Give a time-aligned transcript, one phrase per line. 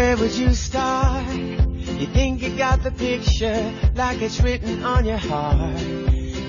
[0.00, 1.30] where would you start?
[1.30, 3.60] You think you got the picture
[3.94, 5.78] like it's written on your heart.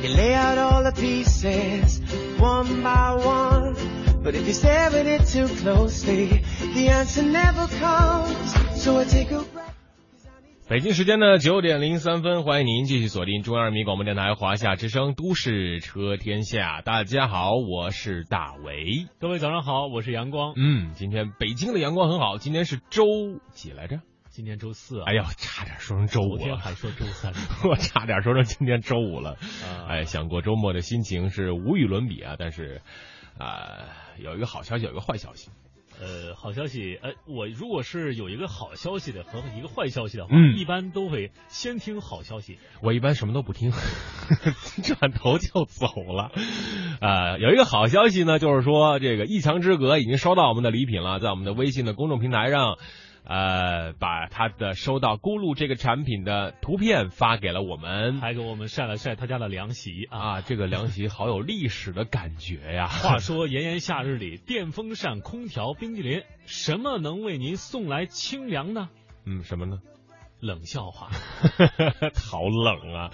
[0.04, 2.00] You lay out all the pieces
[2.40, 3.76] one by one.
[4.24, 8.82] But if you stare at it too closely, the answer never comes.
[8.82, 9.51] So I take a.
[10.72, 16.82] 北京时间的九点零三分，欢迎您继续锁定中央人民广播电台华夏之声都市车天下。
[16.82, 19.06] 大家好，我是大为。
[19.20, 20.54] 各位早上好，我是阳光。
[20.56, 23.04] 嗯，今天北京的阳光很好，今天是周
[23.52, 24.00] 几来着？
[24.30, 27.34] 今天周四啊，哎呀，差点说成周五了，昨天还说周三，
[27.70, 29.32] 我差点说成今天周五了。
[29.32, 32.82] 啊哎，想过周末的心情是无与伦比啊，但是
[33.38, 35.52] 啊、有一个好消息，有一个坏消息。
[36.02, 42.58] 呃，好消息，呃，我如果是有一个好消息的和一个坏消息的话，嗯一般都会先听好消息。
[42.82, 43.72] 我一般什么都不听，
[44.84, 46.32] 转头就走了。
[47.02, 52.80] 呃，有一个好消息呢，就是说这个一墙之隔已经收到我们的礼品了，在我们的微信的公众平台上，
[53.32, 58.20] 呃，把他的收到咕噜这个产品的图片发给了我们。
[58.20, 60.20] 还给我们晒了晒他家的凉席啊。
[60.20, 62.88] 啊，这个凉席好有历史的感觉呀！
[62.88, 68.90] 话说炎炎夏日里，电风扇、空调、冰激凌，什么能为您送来清凉呢？
[69.26, 69.80] 嗯，什么呢？
[70.42, 71.08] 冷笑话。
[72.30, 73.12] 好冷啊！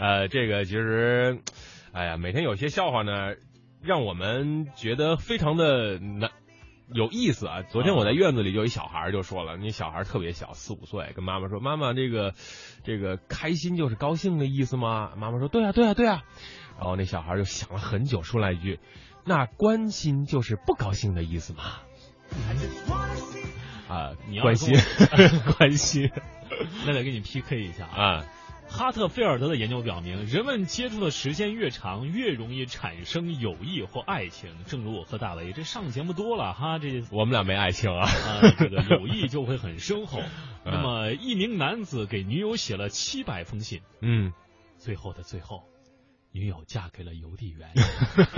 [0.00, 1.38] 呃，这个其实，
[1.92, 3.36] 哎呀，每天有些笑话呢，
[3.80, 6.32] 让我们觉得非常的难。
[6.94, 7.62] 有意思啊！
[7.62, 12.34] 昨天我在院子里就有一小孩就说了，那小孩特别小，四五岁，跟妈妈说：“妈妈，这个
[12.84, 16.22] 这个开心就是高兴的意思吗？”妈妈说：“对啊，对啊，对啊。”
[16.78, 18.80] 然后那小孩就想了很久，说了一句
[19.24, 21.64] ：“那关心就是不高兴的意思吗？”
[23.88, 24.74] 啊你，要 关心，
[25.58, 26.10] 关心
[26.86, 28.24] 那得跟你 PK 一下啊。
[28.72, 28.78] 啊！
[28.82, 34.50] 哈特菲尔德的研究表明，人们接触的时间越长，越容易产生友谊或爱情。
[34.66, 38.08] 正如我和大雷这上节目多了哈，这我们俩没爱情啊。
[38.08, 40.20] 啊、这个 友谊就会很深厚。
[40.64, 44.32] 那么，一名男子给女友写了七百封信，嗯，
[44.78, 45.64] 最后的最后，
[46.32, 47.70] 女友嫁给了邮递员。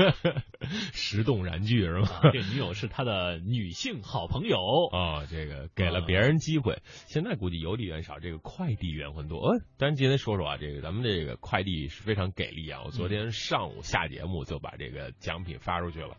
[0.93, 2.09] 石动燃具是吗？
[2.09, 4.59] 啊这女友是他的女性好朋友。
[4.59, 9.39] 哦，这个给了别人机会，现在估计邮递员少，这个快递员很多。
[9.49, 12.83] 呃，咱今天说说啊，这个咱们这个快递是非常给力啊！
[12.85, 16.17] 我昨天上午下节目就把这个奖品发出去了。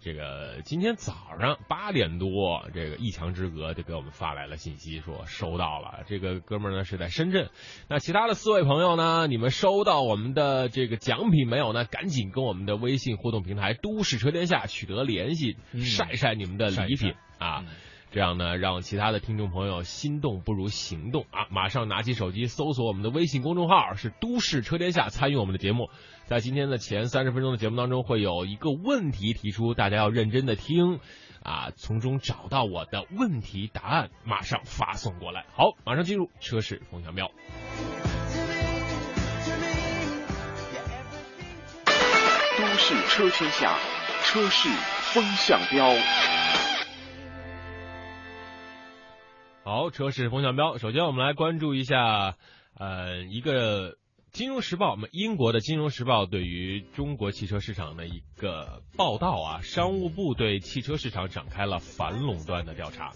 [0.00, 6.04] 这个今天早上八点多，这个一墙之隔就给我们发来了信息，说收到了。
[6.06, 7.50] 这个哥们儿呢是在深圳，
[7.88, 11.84] 那其他的四位朋友呢，你们收到我们的这个奖品没有呢？
[11.84, 17.64] 赶紧跟我们的微信互动平台“都市车天下”取得联系，嗯晒晒你们的礼品啊。
[17.66, 17.66] 嗯
[18.10, 21.46] 这样呢，让其他的听众朋友心动不如行动啊！
[21.50, 25.90] 马上拿起手机搜索我们的微信公众号是“都市车天下”，参与我们的节目。
[26.24, 31.00] 在今天的前三十分钟的节目当中，会有一个问题提出，大家要认真的听
[31.42, 35.44] 啊，从中找到我的问题答案，马上发送过来。
[35.54, 37.30] 好，马上进入车市风向标。
[42.56, 43.76] 都市车天下，
[44.24, 44.68] 车市
[45.12, 45.94] 风向标。
[49.70, 50.78] 好，车市风向标。
[50.78, 52.38] 首先，我们来关注一下，
[52.78, 53.92] 呃，一个
[54.32, 63.12] 《金融时报》，我们英国的《金融时报》对于中国汽车市场的一个报道啊，商务部对汽车市场展开了反垄断的调查。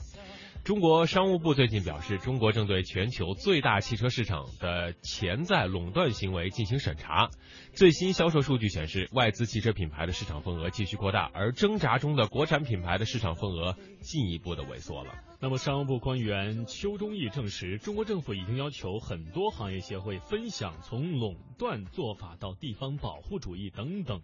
[0.65, 7.31] 中国商务部最近表示，中国正对全球最大汽车市场的潜在垄断行为进行审查。
[7.73, 15.13] 最新销售数据显示，外资汽车品牌的市场份额继续扩大，而挣扎中的国产品牌的市场份额进一步的萎缩了。
[15.41, 24.23] 那么，商务部官员邱忠义证实，中国政府已经要求很多行业协会分享从垄断做法到地方保护主义等等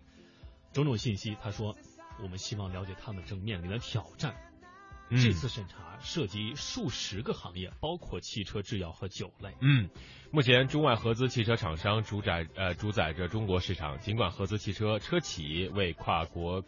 [0.73, 1.37] 种种信息。
[1.43, 1.75] 他说，
[2.23, 4.37] 我们希望了解他们正面临的挑战。
[5.10, 9.55] 嗯这次审查涉及数十个行业，包括汽车制药和酒类。
[9.60, 9.88] 嗯，
[10.31, 13.99] 目前中外合资汽车厂商主宰呃主宰着中国市场。
[14.00, 16.62] 尽管合资汽车车企为跨国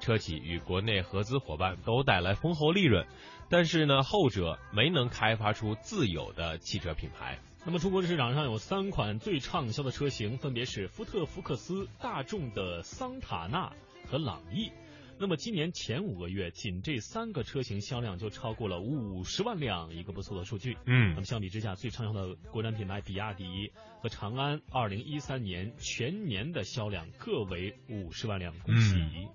[0.00, 3.06] 车企与国内合资伙伴都带来丰厚利润，
[3.48, 7.38] 但是呢，后者没能开发出自有的汽车品牌。
[7.64, 13.72] 那么，中国市场上有三款最畅销的车型，分别是福特福克斯、大众的桑塔纳
[14.06, 14.70] 和朗逸。
[15.18, 20.76] 那么今年前五个月，仅这三个车型销量就超过了五十万辆，一个不错的数据。
[20.84, 28.96] 嗯那么相比之下，最畅销的国产品牌比亚迪和长安，二零一三年全年的销量各为五十万辆，恭喜！
[28.96, 29.28] 嗯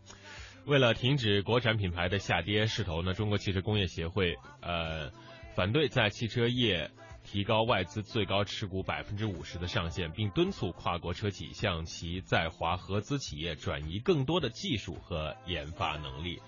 [0.66, 5.10] 为了停止国产品牌的下跌势头呢，中国汽车工业协会呃
[5.56, 6.92] 反对在汽车业
[7.24, 16.42] 提高外资最高持股百分之五十的上限，并敦促跨国车企向其在华合资企业转移更多的技术和研发能力。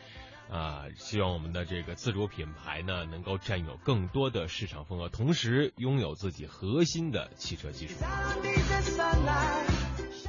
[0.50, 7.96] 啊，希望我们的这个自主品牌呢，能够占有更多的市场份额，同时拥有自己核心的汽车技术。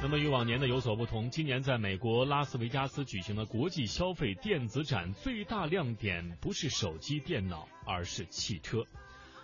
[0.01, 8.85] 那么与往年的有所不同，今年在美国拉斯维加斯举行的国际消费电子展，最大亮点不是手机、电脑，而是汽车。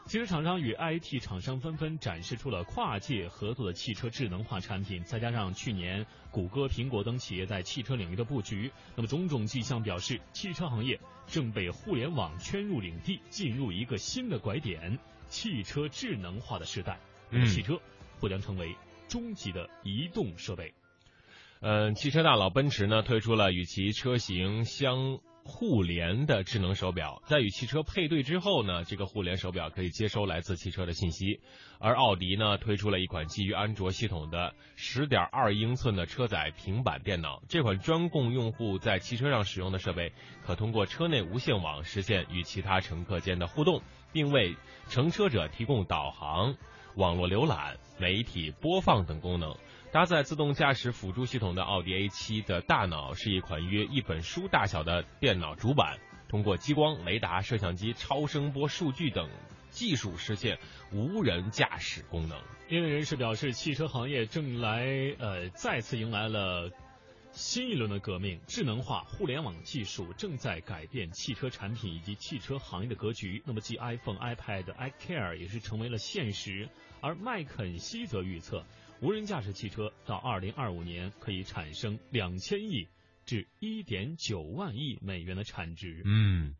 [0.08, 15.00] 汽车厂商与 IT 厂商纷纷展示出了跨界合作的汽车智能化产品，再加上去年谷歌、苹果等企业在汽车领域的布局，那么种种迹象表示，汽车行业正被互联网圈入领地，进入一个新的拐点——
[15.30, 17.00] 汽车智能化的时代。
[17.30, 17.80] 那么汽车
[18.20, 18.76] 或将成为
[19.08, 20.74] 终极的移动设备。
[21.62, 25.20] 嗯，汽车大佬奔驰呢推出了与其车型相
[25.52, 31.42] 互联的智能手表，在与汽车配对之后呢，这个互联手表可以接收来自汽车的信息。
[31.78, 43.82] 而奥迪呢推出了一款基于安卓系统的十点二英寸的车载平板电脑，这款专供用户在汽车上使用的设备，可通过车内无线网实现与其他乘客间的互动，
[44.14, 44.56] 并为
[44.88, 46.56] 乘车者提供导航、
[46.96, 49.56] 网络浏览、媒体播放等功能。
[49.92, 56.00] 搭载自动驾驶辅助系统的奥迪 A7 的大脑是一款约一本书大小的电脑主板，
[56.30, 59.30] 通过激光、雷达、摄像机、超声波数据等
[59.70, 60.58] 技术实现
[60.94, 62.38] 无人驾驶功能。
[62.70, 64.88] 业内人士表示，汽车行业正来
[65.20, 66.72] 呃再次迎来了
[67.34, 73.44] 新一轮的革命，智能化、互联网技术正在改变汽车产品以及汽车行业的格局。
[73.46, 76.70] 那么，继 iPhone、iPad、iCare 也是成为了现实，
[77.02, 78.64] 而麦肯锡则预测，
[79.02, 82.88] 无人驾驶汽车到二零二五年可以产生两千亿
[83.26, 86.04] 至一点九万亿美元的产值。
[86.06, 86.54] 嗯，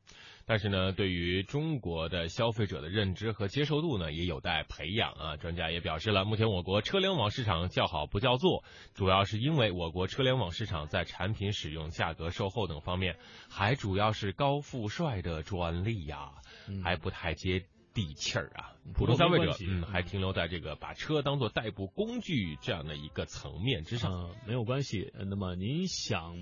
[0.48, 5.38] 但是呢，对于中国的消费者的认知和接受度呢，也有待培养啊。
[5.38, 8.64] 专家也表示了，目前我国车联网市场叫好不叫座，
[8.96, 13.18] 主要是因为我国车联网市场在产品使用、价格、售后等方面，
[13.50, 16.32] 还主要是高富帅的专利呀、
[16.68, 18.74] 嗯还不太接地气儿啊。
[18.86, 24.12] 嗯普通消费者嗯，还停留在这个把车当做代步工具这样的一个层面之上。
[24.12, 25.12] 呃，没有关系。
[25.14, 26.36] 呃那么您想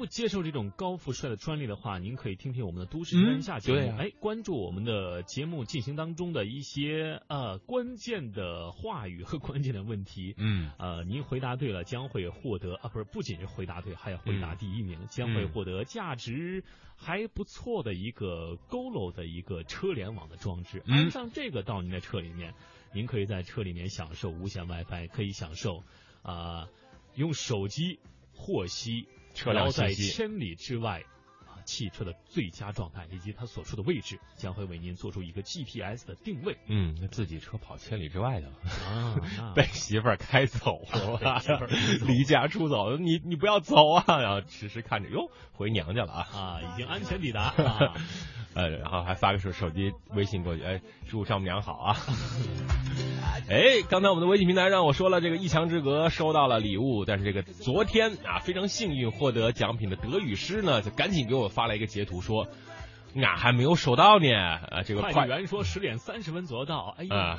[0.00, 10.34] 不接受这种高富帅的专利的话，您可以听听我们的都市天下节目，哎，关注我们的节目进行当中的一些呃关键的话语和关键的问题。
[10.38, 16.64] 嗯呃，您回答对了，将会获得啊，不是，不仅是回答对，还要回答嗯第一名，将会嗯获得价值
[16.96, 20.82] 还不错的一个 GoLo 的一个车联网的装置。
[20.86, 22.54] 嗯安上这个到您的车里面，
[22.94, 25.82] 您可以在车里面享受无线 WiFi，可以享受
[26.22, 26.68] 啊、
[27.16, 27.98] 用手机
[28.32, 29.06] 获悉
[29.40, 31.02] 车辆遥在千里之外。
[31.70, 38.54] 啊，汽车的最佳状态以及它所处的位置，将会为您做出一个 GPS 的定位嗯，那自己车跑千里之外的了。
[38.88, 39.52] 啊。
[39.54, 41.40] 被媳妇儿开走了
[42.06, 44.20] 离家出走，你你不要走啊！
[44.20, 46.26] 然后迟迟看着，哟，回娘家了啊！
[46.34, 47.42] 啊，已经安全抵达。
[47.62, 47.94] 啊
[48.52, 51.96] 呃，然后还发个手手机微信过去，哎，祝丈母娘好啊！
[53.48, 62.46] 哎，刚才我们的微信平台让我说了，这个一墙之隔收到了礼物，但是这个昨天啊，非常幸运获得奖品的德语师呢，就赶紧给我发了一个截图说，
[63.14, 67.38] 俺还没有收到呢，啊，这个快快递员说十点三十分左右到，哎呀，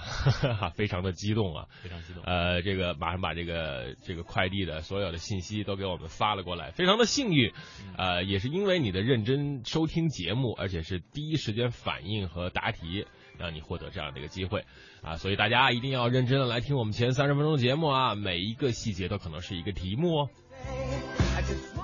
[0.60, 1.66] 啊， 非常的激动啊！
[1.82, 2.22] 非常激动。
[2.26, 7.54] 呃，这个马上把这个这个快递的所有的信息都给我们发了过来，非常的幸运，
[7.98, 13.06] 呃，也是因为你的认真收听节目，而且是第一时间反应和答题，
[13.38, 14.66] 让你获得这样的一个机会
[15.02, 20.30] 啊，所以大家一定要认真的来听我们前三十分钟的节目啊，每一个细节都可能是一个题目哦。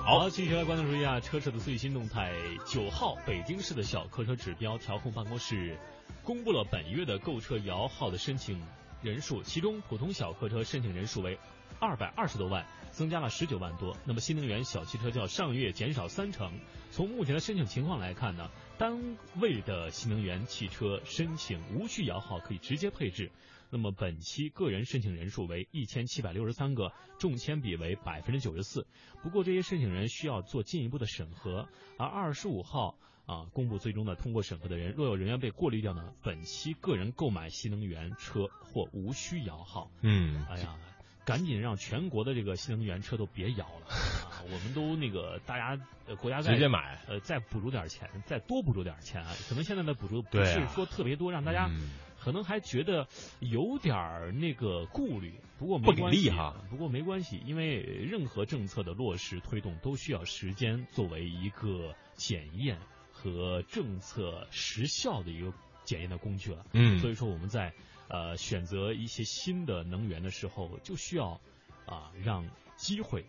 [0.08, 2.32] 好，继续来关注一下车市的最新动态。
[2.66, 5.76] 九号，北京市的小客车指标调控办公室
[6.24, 8.58] 公布了本月的购车摇号的申请
[9.02, 11.38] 人数，其中普通小客车申请人数为
[11.78, 13.94] 二百二十多万，增加了十九万多。
[14.06, 16.50] 那么新能源小汽车较上月减少三成。
[16.90, 18.98] 从目前的申请情况来看呢，单
[19.38, 23.30] 位的新能源汽车申请无需摇号，可以直接配置。
[23.70, 28.86] 那么本期个人申请人数为一千七百六十三个，中签比为百分之九十四。
[29.22, 32.96] 不过这些申请人需要做进一步的审核，而二十五号
[33.26, 39.90] 啊公布最终的通过审核的人，若有人员被过滤掉呢，本期个人购买新能源车或无需摇号。
[40.00, 40.76] 嗯，哎呀，
[41.24, 44.40] 赶紧让全国的这个新能源车都别摇了啊！
[44.44, 49.34] 我们都那个大家呃国家在直接买，呃再补助点钱，再多补助点钱啊！
[49.46, 53.06] 可能现在的补助不是说特别多，让大家嗯可能还觉得
[53.40, 55.32] 有点儿那个顾虑。
[55.58, 56.54] 不过没关系力哈。
[56.70, 62.78] 不过没关系，因为任何政策的落实推动都需要时间作为一个检验
[63.12, 65.52] 和政策时效的一个
[65.84, 66.64] 检验的工具了。
[66.72, 67.72] 嗯所以说我们在
[68.08, 71.40] 呃选择一些新的能源的时候，就需要
[71.86, 73.24] 啊、让机会、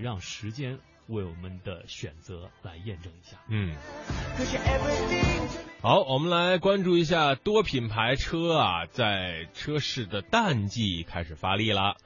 [0.00, 0.78] 让时间
[1.08, 3.36] 为我们的选择来验证一下。
[3.48, 3.76] 嗯。
[5.82, 11.96] 好，我们来关注一下多品牌车啊，在车市的淡季开始发力了。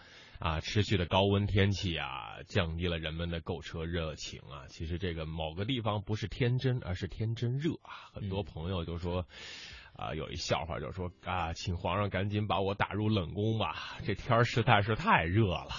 [0.41, 4.67] 啊，持续的高温天气啊，降低了人们的购车热情啊。
[4.69, 8.13] 其实这个某个地方不是天真，而是天真热啊。
[8.13, 9.25] 很多嗯朋友就说，
[9.97, 15.71] 啊，有一笑话就说啊，请皇上赶紧把我打入冷宫吧，这天儿实在是太热了。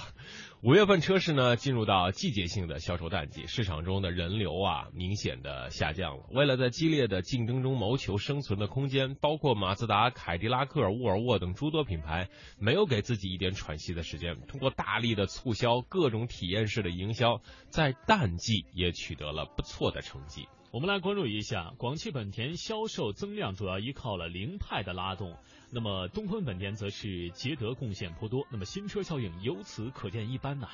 [0.66, 6.24] 五月份车市呢进入到季节性的销售淡季，市场中的人流啊明显的下降了。
[6.32, 20.48] 为了在激烈的竞争中谋求生存的空间，包括马自达、凯迪拉克、沃尔沃等诸多品牌没有给自己一点喘息的时间，通过大力的促销、各种体验式的营销，在淡季也取得了不错的成绩。
[20.72, 25.38] 我们来关注一下，广汽本田销售增量主要依靠了凌派的拉动，
[25.76, 30.70] 那么东风本田则是捷德贡献颇多，那么新车效应由此可见一斑呐、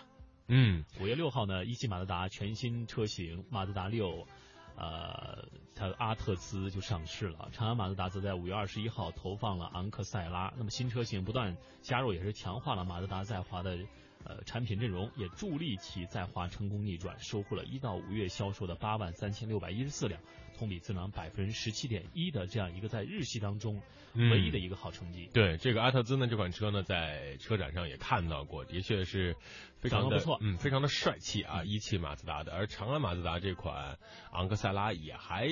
[0.48, 4.28] 嗯五月六号呢，一汽马自达全新车型马自达六，
[4.76, 5.44] 呃，
[5.74, 7.50] 它阿特兹就上市了。
[7.52, 10.54] 长安马自达则在五月二十一号投放了昂克赛拉。
[10.56, 13.80] 那么新车型不断加入，也是强化了马自达在华的
[14.24, 20.22] 呃产品阵容，也助力其在华成功逆转，收获了一到五月销售的八万三千六百一十四辆，
[20.62, 23.82] 同比增长百分之十七点一的这样一个在日系当中
[24.14, 25.28] 唯一的一个好成绩。
[25.34, 29.36] 对这个阿特兹呢，这款车呢，在车展上也看到过，的确是
[29.80, 32.54] 非常的不错嗯，非常的帅气啊，一汽马自达的。
[32.54, 33.98] 而长安马自达这款
[34.32, 35.48] 昂克赛拉也还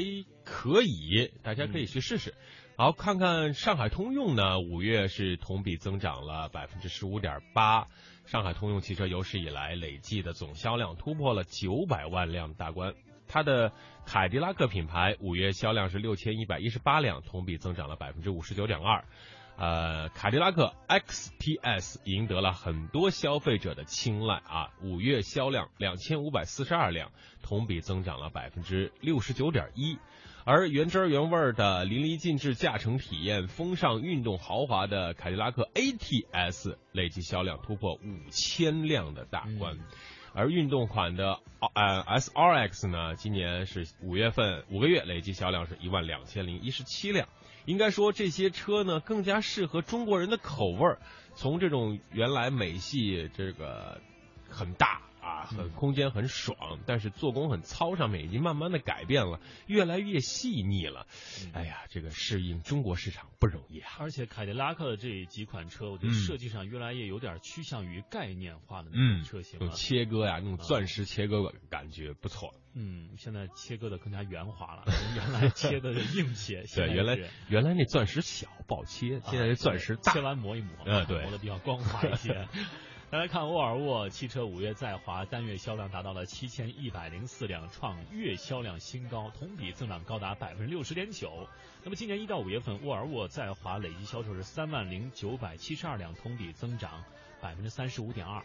[0.45, 2.35] 可以，大家可以去试试。
[2.77, 7.87] 好，看看上海通用呢，五月是同比增长了百分之十五点八。
[8.27, 12.93] 上海通用汽车有史以来累计的总销量突破了九百万辆大关。
[13.29, 13.71] 它的
[14.05, 19.05] 凯迪拉克品牌五月销量是六千一百一十八辆，同比增长了百分之五十九点二。
[19.55, 27.11] 呃，凯迪拉克 XTS 赢得了很多消费者的青睐啊，五月销量两千五百四十二辆，
[27.43, 29.97] 同比增长了百分之六十九点一。
[30.45, 39.77] 而原汁儿原味的淋漓尽致驾乘体验、风尚、运动、豪华的凯迪拉克 ATS 累计销量突破五千辆的大关。
[40.33, 41.39] 而运动款的
[41.73, 47.27] 呃 SRX 呢，今年是五月份五个月累计销量是一万两千零一十七辆。
[47.65, 50.99] 应该说这些车呢更加适合中国人的口味儿。
[51.35, 54.01] 从这种原来美系这个
[54.49, 61.05] 很大啊，很 空间很爽，但是做工很糙，上面已经慢慢的改变了，越来越细腻了。
[61.53, 63.91] 哎呀，这个适应中国市场不容易啊。
[63.99, 69.59] 而且凯迪拉克的这几款车，我觉得嗯设计上越来越有点趋向于概念化的那嗯种车型。
[69.71, 72.53] 切割呀，那种钻石切割感觉不错。
[72.73, 74.83] 嗯，现在切割的更加圆滑了，
[75.15, 77.17] 原来切的硬切，对，原来
[77.47, 80.21] 原来那钻石小不好切，现在这钻石大切。
[80.21, 82.47] 完磨一磨，嗯对磨的比较光滑一些。
[83.11, 91.47] 再来看沃尔沃汽车五月在华单月销量达到了七千一百零四辆，创月销量新高，同比增长高达百分之六十点九。
[91.83, 97.03] 那么今年一到五月份，沃尔沃在华累计销售是三万零九百七十二辆，同比增长
[97.41, 98.43] 百分之三十五点二。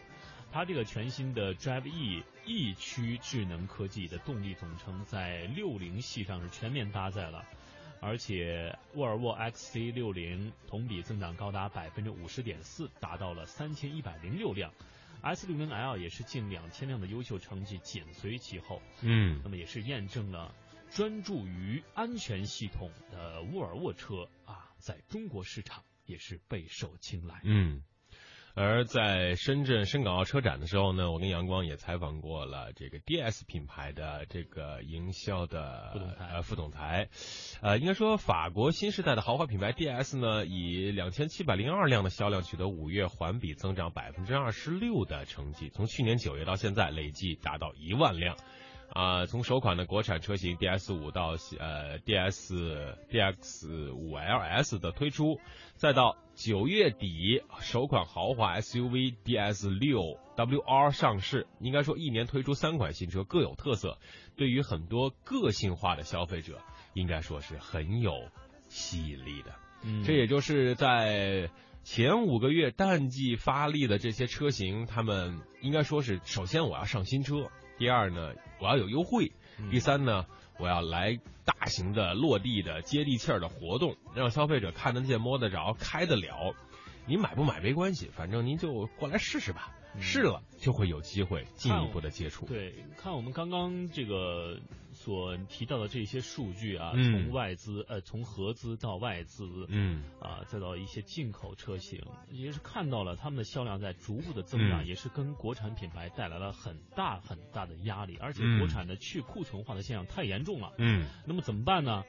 [0.51, 7.45] 它这个全新的 Drive E E 区智能科技的动力总成在六零系上是全面搭载了。
[8.05, 14.71] 而且沃尔沃 XC 六零同比增长高达百分之五十点四，达到了三千一百零六辆。
[15.23, 20.53] S 六零 L 也是近两千辆的优秀成绩紧随其后，嗯那么也是验证了
[20.91, 27.41] 专注于安全系统的沃尔沃车啊，在中国市场也是备受青睐。
[27.43, 27.81] 嗯。
[28.55, 37.09] 而在深圳深港澳车展的时候呢，我跟阳光也采访过了这个 DS 品牌的这个营销的副总裁呃副总裁，
[37.61, 48.37] 呃，应该说法国新时代的豪华品牌 DS 呢，以两千七百零二辆的销量取得五月环比增长百分之二十六的成绩，从去年九月到现在累计达到一万辆。
[48.93, 55.39] 啊、从首款的国产车型 DS 五到呃 DS DX 五 LS 的推出，
[55.75, 63.97] 再到九月底首款豪华 SUV DS 六 WR 上市，应该说一年推出三款新车，各有特色，
[64.37, 66.59] 对于很多个性化的消费者，
[66.93, 68.13] 应该说是很有
[68.69, 69.53] 吸引力的。
[69.83, 71.49] 嗯这也就是在
[71.83, 80.25] 前五个月淡季发力的这些车型，他们应该说是首先我要上新车，第二呢我要有优惠，嗯第三呢
[80.57, 86.55] 我要来大型的落地的接地气儿的活动，让消费者看得见、摸得着、开得了。
[87.07, 92.45] 您买不买没关系，反正您就过来试试吧，嗯试了就会有机会进一步的接触。
[92.45, 94.59] 对，看我们刚刚这个
[95.05, 97.11] 所提到的这些数据啊，嗯。
[97.11, 100.03] 从外资呃从合资到外资，嗯。
[100.19, 104.87] 啊，再到一些进口车型，也是看到了他们的销量在逐步的增长，嗯。
[104.87, 108.57] 也是跟国产品牌带来了很大很大的压力，而且嗯。
[108.57, 110.73] 国产的去库存化的现象太严重了。
[110.79, 111.05] 嗯。
[111.27, 112.03] 那么怎么办呢？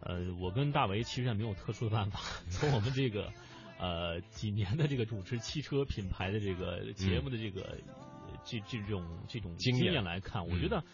[0.00, 2.20] 呃，我跟大为其实也没有特殊的办法，
[2.50, 3.32] 从我们这个
[3.80, 10.84] 呃几年的这个主持汽车品牌的这个节目的这个、呃这这种这种经经验验来看，我嗯觉得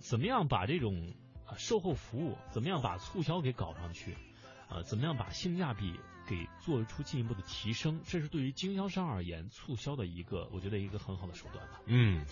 [0.00, 1.12] 怎么样把这种
[1.46, 4.16] 啊售后服务，怎么样把促销给搞上去，
[4.68, 11.80] 呃，怎么样把性价比给做出进一步的提升，这是对于经销商而言促销的一个，我觉得一个很好的手段吧。
[11.86, 12.24] 嗯。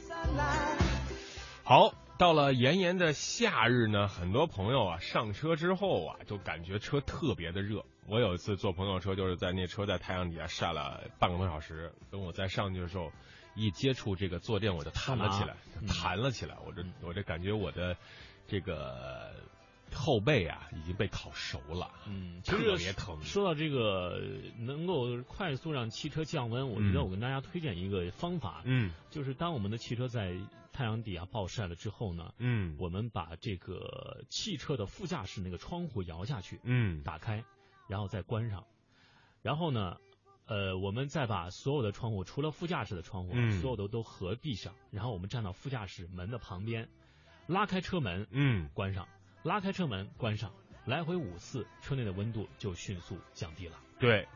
[1.66, 7.83] 好，到了炎炎的夏日呢，很多朋友啊上车之后啊，就感觉车特别的热。
[8.06, 13.11] 我有一次坐朋友车，就是在那车在太阳底下晒了半个多小时，等我再上去的时候，
[13.54, 15.87] 一接触这个坐垫，我就弹了起来，嗯。
[15.87, 16.56] 弹了起来。
[16.66, 17.96] 我这我这感觉我的
[18.46, 19.32] 这个
[19.92, 23.20] 后背啊已经被烤熟了，嗯，其特别疼。
[23.23, 24.20] 说到这个
[24.58, 27.04] 能够快速让汽车降温，我觉得嗯。
[27.04, 28.90] 我跟大家推荐一个方法，嗯。
[29.11, 30.37] 就是当我们的汽车在
[30.73, 32.76] 太阳底下暴晒了之后呢，嗯。
[32.78, 37.02] 我们把这个汽车的副驾驶那个窗户摇下去，嗯。
[37.04, 37.44] 打开，
[37.88, 38.64] 然后再关上，
[39.42, 39.99] 然后呢，
[40.47, 46.89] 呃，我们再把所有的窗户，除了副驾驶的窗户，嗯所有的都合闭上，然后我们站到副驾驶门的旁边，
[47.47, 49.09] 拉开车门，嗯关上，
[49.43, 50.53] 拉开车门，关上，
[50.85, 53.79] 来回五次，车内的温度就迅速降低了。
[53.99, 54.29] 对，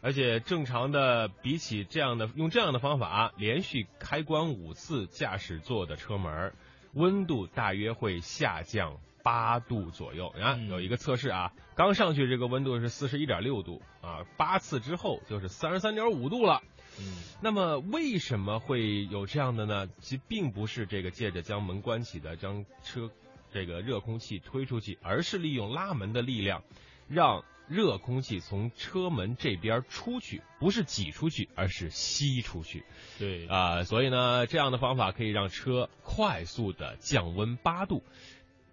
[0.00, 6.54] 而且正常的比起这样的用这样的方法连续开关五次驾驶座的车门，
[6.94, 10.32] 温度大约会下降八度左右。
[10.34, 16.60] 你看嗯有一个测试啊，刚上去这个温度是四十一点六度啊，八次之后就是三十三点五度了。
[16.98, 17.06] 嗯
[17.40, 19.88] 那么为什么会有这样的呢？
[19.98, 23.10] 其并不是这个借着将门关起的将车
[23.50, 26.62] 这个热空气推出去，而是利用拉门的力量，
[27.08, 32.84] 让热空气从车门这边出去，不是挤出去，而是吸出去
[33.18, 38.04] 对，啊、所以呢，这样的方法可以让车快速的降温八度。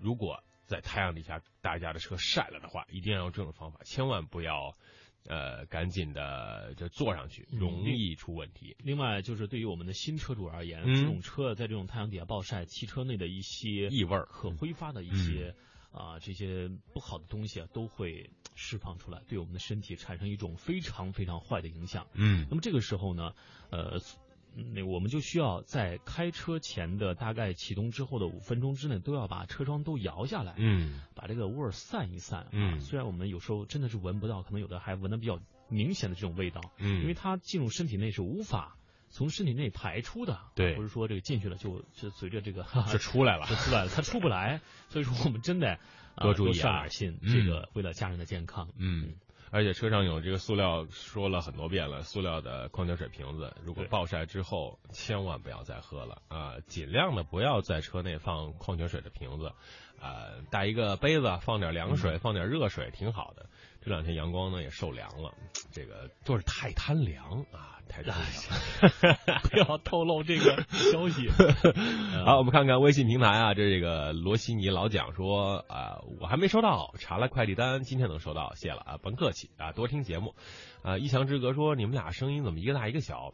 [0.01, 4.77] 如果在太阳底下大家的车晒了的话，一定要用这种方法，千万不要
[5.25, 8.75] 呃赶紧的就坐上去，嗯容易出问题。
[8.80, 15.56] 另外就是对于我们的新车主而言，嗯这种车在这种太阳底下暴晒，汽车内的一些异味儿可挥发的一些
[15.89, 22.06] 啊、这些不好的东西啊，都会释放出来，对我们的身体产生一种非常非常坏的影响。
[22.13, 23.34] 嗯那么这个时候呢，
[23.71, 24.01] 呃，嗯
[24.74, 32.48] 那我们就需要在开车前的大概启动之后的五分钟之内，都要把车窗都摇下来，嗯把这个味儿散一散啊。
[32.52, 35.39] 嗯虽然我们有时候真的是闻不到，可能有的还闻的比较
[35.70, 38.78] 明显的这种味道，嗯，因为它进入身体内是无法
[39.10, 43.56] 从身体内排出的，对不是说这个进去了就就随着这个就 出来了就。
[43.56, 45.78] 出来了，它出不来，所以说我们真得、
[46.15, 49.13] 呃多注意啊上点心，嗯这个为了家人的健康，嗯，
[49.51, 59.53] 而且车上有这个塑料，说了很多遍了，塑料的矿泉水瓶子，如果暴晒之后，千万不要再喝了啊、尽量的不要在车内放矿泉水的瓶子，
[59.99, 63.45] 啊、带一个杯子，放点凉水，放点热水，挺好的。
[63.81, 65.33] 这两天阳光呢也受凉了，
[65.71, 69.41] 这个就是太贪凉啊，太贪凉。
[69.50, 71.30] 不要透露这个消息。
[72.26, 80.36] 好，我们看看微信平台啊，这这个罗西尼老蒋说啊、我还没收到，查了快递单，今天能收到，谢了啊，甭客气啊，多听节目。
[80.84, 83.34] 啊，一墙之隔说你们俩声音怎么一个大一个小？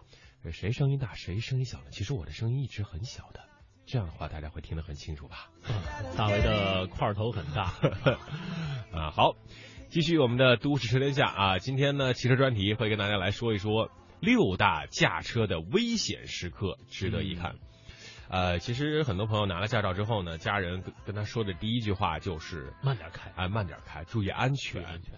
[0.52, 1.86] 谁声音大，谁声音小呢？
[1.92, 3.39] 其实我的声音一直很小的，
[3.86, 5.50] 这样的话大家会听得很清楚吧？
[6.18, 7.74] 大为的块头很大，
[8.92, 9.36] 啊， 好，
[9.89, 13.89] 继续我们的都市车天下啊，今天呢汽车专题会跟大家来说一说
[14.24, 17.56] 六大驾车的危险时刻，值得一看。
[18.30, 24.82] 呃，其实很多朋友拿了驾照之后呢，家人跟跟他说的第一句话就是慢点开，哎，慢点开，注意安全。
[24.86, 25.14] 安全。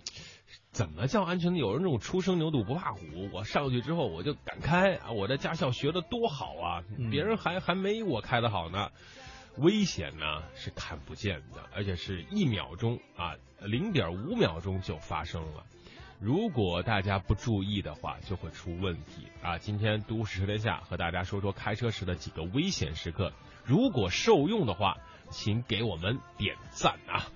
[0.72, 1.60] 怎么叫安全呢？
[1.60, 5.12] 有人这种初生牛犊不怕虎，我上去之后我就敢开啊！
[5.12, 8.89] 我在驾校学的多好啊，嗯别人还还没我开的好呢。
[9.58, 15.63] 危险呢是看不见的，而且是一秒钟啊，零点五秒钟就发生了。
[16.19, 19.58] 如果大家不注意的话，就会出问题啊！
[19.58, 23.34] 今天都市车天下和大家说说开车时的几个危险时刻，
[23.65, 24.97] 如果受用的话，
[25.30, 27.28] 请给我们点赞啊！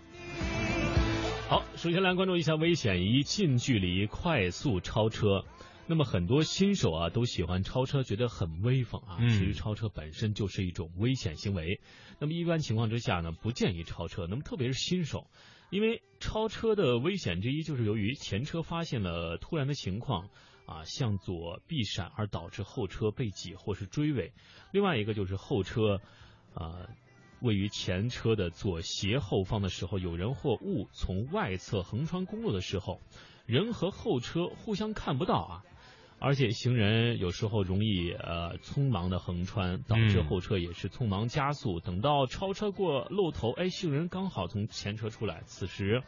[1.50, 5.44] 好，首先来关注一下危险一近距离快速超车。
[5.86, 9.18] 那么很多新手啊都喜欢超车，觉得很威风啊。
[9.20, 11.82] 嗯其实超车本身就是一种危险行为。
[12.20, 14.28] 那么一般情况之下呢，不建议超车。
[14.30, 15.26] 那么特别是新手，
[15.70, 20.30] 因为超车的危险之一就是由于前车发现了突然的情况
[20.66, 24.34] 啊，向左避闪而导致后车被挤或是追尾。
[24.72, 26.02] 另外一个就是后车
[26.54, 26.88] 啊。
[27.42, 33.00] 位于前车的左斜后方的时候，有人或物从外侧横穿公路的时候，
[33.46, 35.64] 人和后车互相看不到啊，
[36.20, 41.80] 而且行人有时候容易呃匆忙的横穿，导致嗯后车也是匆忙加速。
[41.80, 46.04] 等到超车过露头，哎，行人刚好从前车出来，此时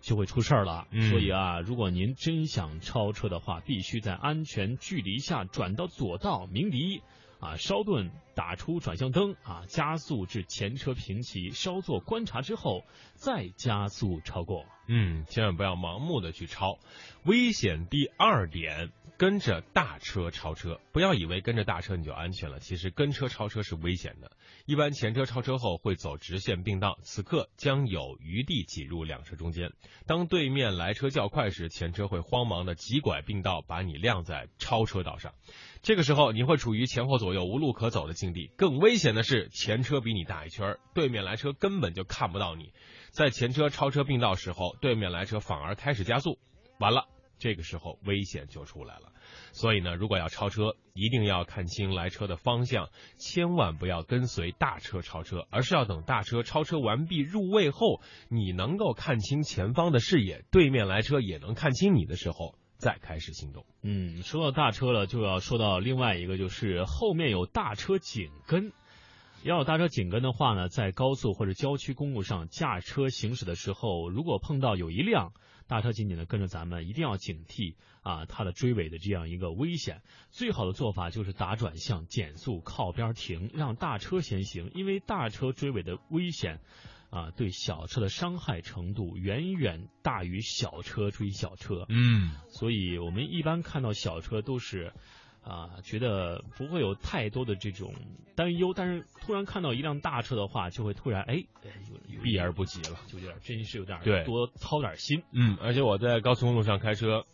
[0.00, 0.86] 就会出事儿了。
[0.92, 7.02] 嗯所以啊，如果您真想超车的话，必须在安全距离下转到左道鸣笛。
[7.40, 14.66] 啊，稍顿打出转向灯啊，加速至前车平齐，稍作观察之后再加速超过。
[14.86, 16.78] 嗯，千万不要盲目的去超。
[17.24, 24.32] 危险第二点，跟着大车超车，不要以为跟着大车你就安全了，其实跟车超车是危险的。
[24.66, 29.72] 一般前车超车后会走直线并道，此刻将有余地挤入两车中间。
[30.06, 35.32] 当对面来车较快时，前车会慌忙的急拐并道，把你晾在超车道上。
[35.82, 38.50] 这个时候你会处于前后左右无路可走的境地。
[38.56, 42.72] 更危险的是，前车比你大一圈，对面来车根本就看不到你。
[43.10, 46.38] 在前车超车并道时候，对面来车反而开始加速，
[46.78, 47.06] 完了，
[47.38, 49.12] 这个时候危险就出来了。
[49.52, 63.64] 所以呢，如果要超车，一定要看清来车的方向，千万不要跟随大车超车，而是要等大车超车完毕入位后，你能够看清前方的视野，对面来车也能看清你的时候，再开始行动。
[63.82, 68.72] 嗯，说到大车了，就要说到另外一个，就是后面有大车紧跟。
[69.42, 75.32] 要有大车紧跟的话呢，在高速或者郊区公路上驾车行驶的时候，如果碰到有一辆
[75.66, 80.02] 大车紧紧的跟着咱们，一定要警惕啊它的追尾的这样一个危险。
[80.30, 86.60] 最好的做法就是打转向、减速、靠边停，让大车先行，因为大车追尾的危险。
[87.10, 91.84] 啊，对小车的伤害程度远远大于小车追小车。
[91.88, 94.92] 嗯，所以我们一般看到小车都是
[95.42, 97.94] 啊，觉得不会有太多的这种
[98.36, 101.42] 担忧，但是突然看到一辆大车的话，就会突然哎，
[102.22, 103.00] 避而不及了。
[103.08, 105.22] 就有点真是有点对多操点心。
[105.32, 107.24] 嗯，而且我在高速公路上开车，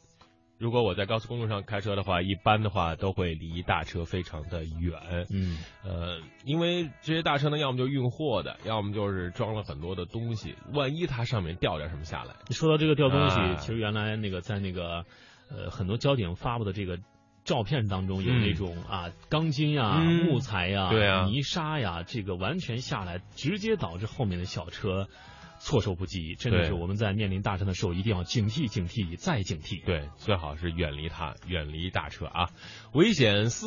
[0.59, 5.27] 如果我在高速公路上开车的话，一般的话都会离大车非常的远。
[5.31, 15.05] 嗯呃，因为这些大车呢，要么就运货的，要么就是装了很多的东西，万一它上面掉点什么下来，说到这个掉东西，啊其实原来那个在那个
[15.51, 16.99] 呃很多交警发布的这个。
[17.45, 20.91] 照片当中有嗯那种啊钢筋呀、嗯木材呀、
[21.27, 25.07] 泥沙呀，这个完全下来，直接导致后面的小车
[25.67, 26.37] 措手不及。
[26.37, 29.85] 真的是我们在面临大车的时候，一定要警惕、警惕再警惕。
[29.85, 32.51] 对，最好是远离它，远离大车啊。
[32.93, 33.67] 危险四，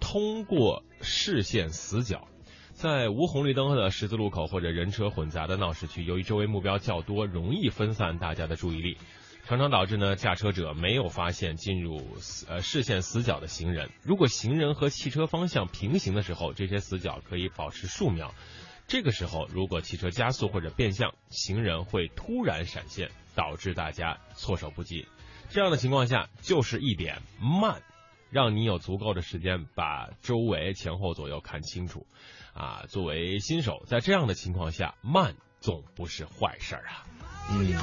[0.00, 2.28] 通过视线死角。
[2.72, 8.98] 在无红绿灯的十字路口或者人车混杂的闹市区，由于周围目标较多，容易分散大家的注意力，
[9.46, 12.02] 常常导致呢驾车者没有发现进入
[12.48, 13.90] 呃视线死角的行人。
[14.02, 18.34] 如果行人和汽车方向平行的时候，这些死角可以保持数秒。
[18.86, 25.06] 这个时候，如果汽车加速或者变向，行人会突然闪现，导致大家措手不及。
[25.50, 27.82] 这样的情况下，就是一点慢，
[28.30, 32.06] 让你有足够的时间把周围前后左右看清楚。
[32.52, 37.04] 啊，作为新手，在这样的情况下，慢总不是坏事儿啊。
[37.50, 37.74] 嗯，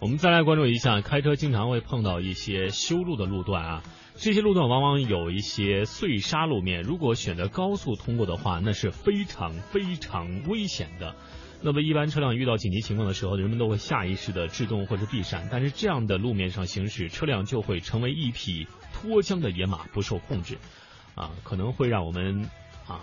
[0.00, 3.82] 我们再来关注一下，开车经常会碰到一些修路的路段啊，
[4.20, 11.16] 这些路段往往有一些碎沙路面，如果选择高速通过的话，那是非常非常危险的。
[11.62, 20.58] 那么一般车辆遇到紧急情况的时候，人们都会下意识的制动或者避闪，但是这样的路面上行驶，车辆就会成为一匹脱缰的野马，不受控制，
[21.14, 22.42] 啊，可能会让我们
[22.86, 23.00] 啊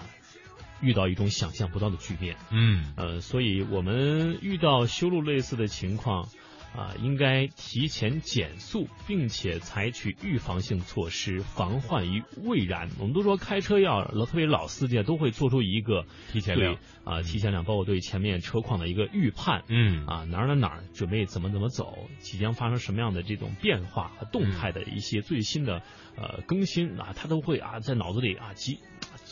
[0.82, 2.38] 遇到一种想象不到的局面。
[2.52, 6.30] 嗯呃，所以我们遇到修路类似的情况，
[6.76, 12.90] 啊、应该提前减速，并且采取预防性措施，防患于未然。
[13.00, 19.64] 我们都说开车要老，特别老司机啊都会做出一个提前量啊、提前量，包括对前面车况的一个预判。
[19.70, 25.82] 嗯啊，哪儿哪儿哪儿准备怎么怎么走，即将发生什么样的这种变化和动态的一些最新的
[26.16, 28.80] 呃更新啊，他都会啊在脑子里啊急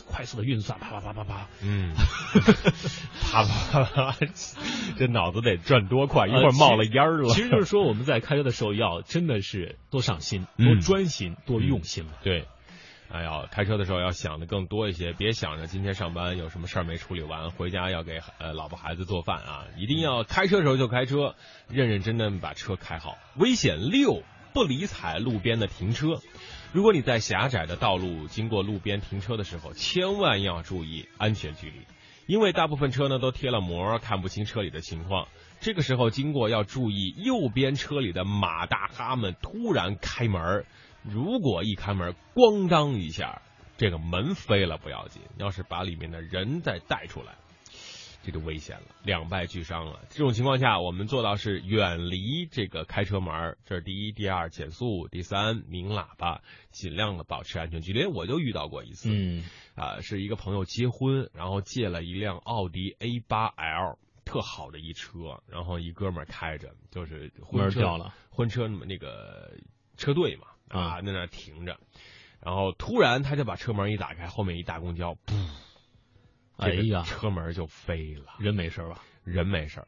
[0.08, 1.92] 快速的运算，啪啪啪啪啪，嗯，
[3.20, 4.16] 啪啪啪，
[4.96, 7.25] 这脑子得转多快，一会呃儿冒了烟儿了。
[7.28, 12.12] 其实就是说，我们在开车的时候要真的是多上心、嗯多专心、多用心了。
[12.22, 12.46] 对，
[13.08, 21.34] 哎呀，开车的时候要想的更多一些，别想着今天上班有什么事儿没处理完，回家要给呃老婆孩子做饭啊，一定要开车的时候就开车，
[21.68, 23.16] 认认真真把车开好。
[23.36, 26.20] 危险六，不理睬路边的停车。
[26.72, 31.86] 如果你在狭窄的道路经过路边停车的时候，千万要注意安全距离，
[32.26, 35.28] 因为大部分车呢都贴了膜，看不清车里的情况。
[35.60, 40.64] 这个时候经过要注意，右边车里的马大哈们突然开门，
[41.02, 43.42] 如果一开门，咣当一下，
[43.76, 47.34] 这个门飞了不要紧，要是把里面的人再带出来，
[48.22, 50.00] 这就危险了，两败俱伤了。
[50.10, 58.04] 这种情况下，我们做到是远离这个开车门，这是第一；第二，减速；第三，鸣喇叭，尽量的保持安全距离。
[58.06, 63.98] 我就遇到过一次，嗯啊，是一个朋友结婚，然后借了一辆奥迪 A 八 L。
[64.26, 69.56] 特好的一车，然后一哥们儿开着，就是婚车掉了，婚车那个
[69.96, 71.78] 车队嘛啊，在那停着，
[72.40, 75.48] 然后突然他就把车门一打开，后面一大公交，噗，
[76.56, 79.00] 哎呀，车门就飞了，人没事吧？
[79.22, 79.86] 人没事，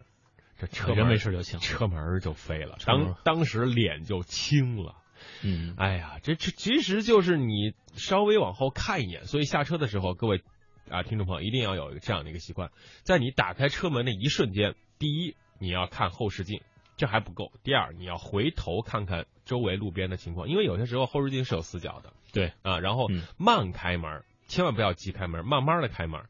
[0.57, 4.95] 这车人没事就行，车门就飞了，当当时脸就青了，
[5.43, 10.43] 嗯，哎呀，这这其实就是你稍微往后看一眼，所以下车的时候，各位
[10.91, 12.71] 啊，听众朋友一定要有这样的一个习惯，
[13.03, 16.61] 在你打开车门的一瞬间，第一你要看后视镜，
[16.97, 22.53] 这还不够；第二你要回头看看周围路边的情况，因为有些时候后视镜是有死角的，对。
[22.63, 23.23] 啊，然后嗯。
[23.37, 26.21] 慢开门，千万不要急开门，慢慢的开门，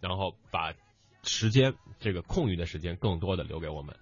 [0.00, 0.72] 然后把
[1.22, 3.96] 时间这个空余的时间更多的留给我们。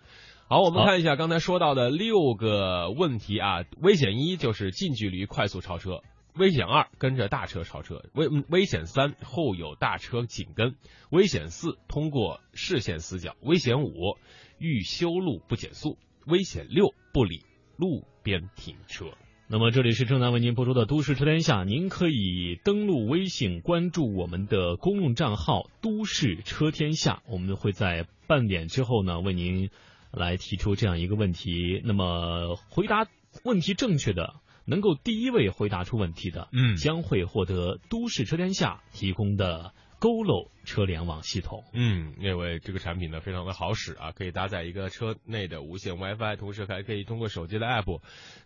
[0.47, 3.65] 好，我们看一下刚才说到的六个问题啊。
[3.81, 6.03] 危险一就是近距离快速超车，
[6.37, 10.75] 危险二跟着大车超车，危危险三后有大车紧跟，
[11.11, 14.17] 危险四通过视线死角，危险五
[14.59, 17.43] 遇修路不减速，危险六不理
[17.77, 19.07] 路边停车。
[19.47, 29.71] 那么这里是正在为您播出的《都市车天下》，您可以登录微信关注我们的公共账号“都市车天下”，我们会在半点之后呢为您
[30.11, 31.81] 来提出这样一个问题。
[31.85, 33.07] 那么回答
[33.45, 36.77] 问题正确的，能够第一位回答出问题的，嗯。
[36.77, 41.63] 将会获得“都市车天下”提供的 GoLo 车联网系统。
[41.73, 48.01] 嗯，因为这个产品呢非常的好使啊，可以搭载一个车内的无线 WiFi，同时还可以通过手机的 app，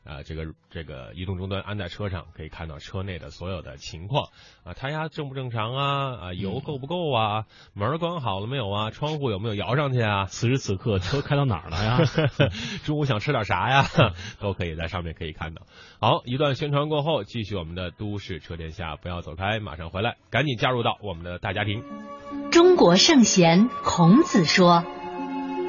[0.04, 4.28] 啊，这个这个移动终端安在车上，可以看到车内的所有的情况
[4.64, 11.98] 啊，胎压正不正常啊，啊，油够不够啊，门关好了没有啊，窗户有没有摇上去啊，此时此刻，车开到哪儿了呀？
[12.84, 13.84] 中午想吃点啥呀，
[14.40, 15.66] 都可以在上面可以看到。
[16.00, 22.07] 好，一段宣传过后，继续我们的都市车天下，不要走开，马上回来，赶紧加入到我们的大家庭。
[22.50, 24.84] 中国圣贤孔子说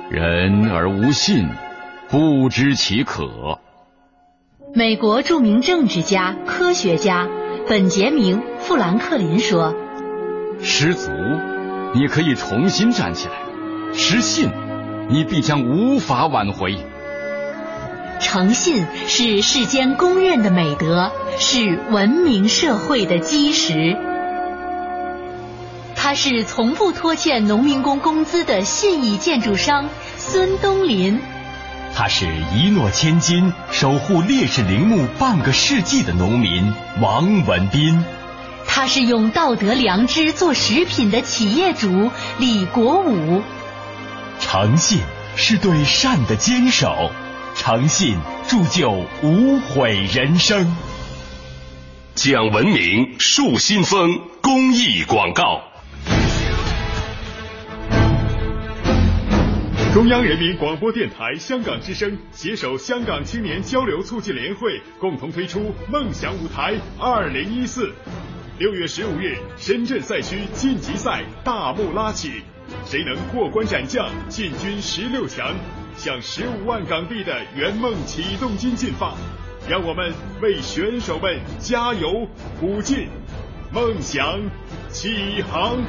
[0.10, 1.50] 人而无信，
[2.10, 3.60] 不知其可。
[4.74, 7.28] ：“美国著名政治家、科学家
[7.68, 9.76] 本杰明·富兰克林说，
[10.62, 11.12] 失足，
[11.94, 13.36] 你可以重新站起来；
[13.94, 14.50] 失信，
[15.10, 16.78] 你必将无法挽回。
[18.20, 23.96] 诚信是世间公认的美德，是文明社会的基石。
[26.10, 31.20] 他是从不拖欠农民工工资的信义建筑商孙东林。
[31.94, 38.04] 他是一诺千金、守护烈士陵墓半个世纪的农民王文斌。
[38.66, 43.44] 他是用道德良知做食品的企业主李国武。
[44.40, 45.02] 诚信
[45.36, 47.12] 是对善的坚守，
[47.56, 48.18] 诚信
[48.48, 50.76] 铸就无悔人生。
[52.16, 55.69] 讲文明树新风公益广告。
[59.92, 67.92] 中央人民广播电台香港之声携手香港青年交流促进联会，共同推出“梦想舞台二零一四”。
[68.60, 72.44] 六月十五日，深圳赛区晋级赛大幕拉起，
[72.86, 75.56] 谁能过关斩将，进军十六强，
[75.98, 79.16] 向十五万港币的圆梦启动金进发。
[79.68, 82.28] 让我们为选手们加油
[82.60, 83.10] 鼓劲，
[83.74, 84.40] 梦想
[84.90, 85.80] 起航。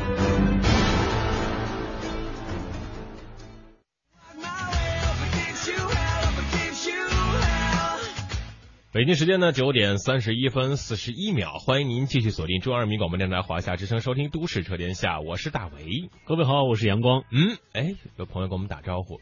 [8.93, 16.11] 北京时间呢九点三十一分四十一秒，欢迎您继续锁定中央人民广播电台华夏之声，收听《都市车天下》，我是大为。
[16.25, 17.23] 各位好，我是阳光。
[17.31, 19.21] 嗯，哎，有朋友跟我们打招呼，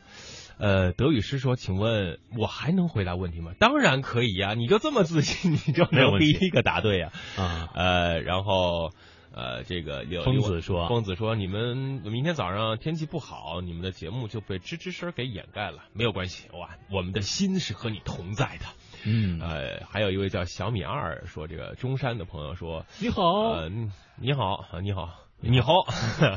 [0.57, 3.53] 呃，德语师说，请问我还能回答问题吗？
[3.59, 8.93] 当然可以呀、你就这么自信，你就能没有第一个答对呀、啊，呃，然后
[9.35, 15.85] 呃，这个有疯子说疯子说你们明天早上天气不好，你们的节目就被吱吱声给掩盖了。
[15.93, 18.65] 没有关系，哇，我们的心是和你同在的。
[19.05, 23.69] 嗯，呃，还有一位叫小米二说，这个中山的朋友说，你好，呃，
[24.17, 25.73] 你好，你好，你好，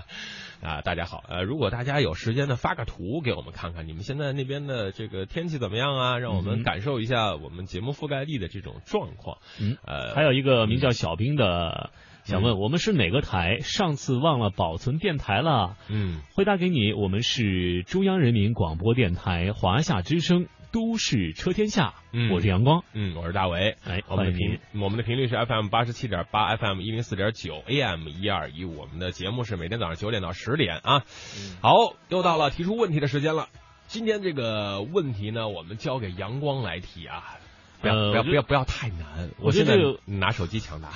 [0.62, 6.18] 啊，大家好，呃，如果大家有时间呢，发个图给我们看看，你们现在那边的这个天气怎么样啊？
[6.20, 9.38] 让我们感受一下我们节目覆盖地的这种状况。
[9.60, 11.90] 嗯，呃，还有一个名叫小兵的。
[12.24, 13.62] 想问我们是哪个台？
[13.62, 15.76] 上次忘了保存电台了。
[15.90, 21.96] 嗯，回答给你，我们是中央人民广播电台华夏之声都市车天下。
[22.14, 22.84] 嗯，我是阳光。
[22.94, 23.76] 嗯，我是大伟。
[23.84, 28.78] 哎，我们的频我们的频率是 FM 八十七点八，FM 一零四点九，AM 一二一五。
[28.78, 31.04] 我们的节目是每天早上九点到十点啊。
[31.38, 33.50] 嗯、好，又到了提出问题的时间了。
[33.88, 37.38] 今天这个问题呢，我们交给阳光来提啊。
[37.82, 39.32] 不要、呃、不要不要不要太难。
[39.40, 40.90] 我现在拿手机抢答。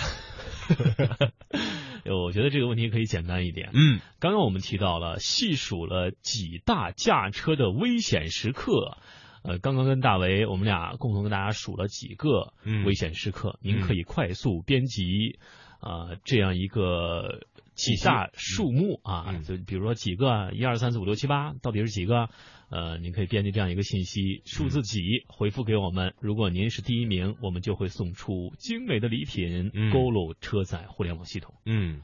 [2.05, 3.71] 我觉得这个问题可以简单一点。
[3.73, 8.97] 嗯，刚刚我们提到了，细数了几大驾车的危险时刻。
[9.45, 12.53] 呃，刚刚跟大为我们俩共同跟大家数了几个
[12.85, 15.37] 危险时刻，嗯、您可以快速编辑
[15.79, 17.41] 啊、呃、这样一个
[17.73, 22.29] 几大数目啊，嗯、就比如说几个，一二三四五六七八，到底是几个？
[22.67, 26.15] 呃，您可以编辑这样一个信息，数字几回复给我们。
[26.19, 31.53] 如果您是第一名，我们就会送出精美的礼品嗯 ——GoLo 车载互联网系统。
[31.65, 32.01] 嗯，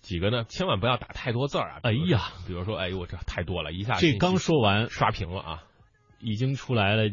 [0.00, 0.44] 几个呢？
[0.48, 1.80] 千万不要打太多字儿啊！
[1.82, 5.62] 哎呀，比如说，哎呦，我这太多了，一下这刚说完刷屏了啊，
[6.20, 7.10] 已经出来了。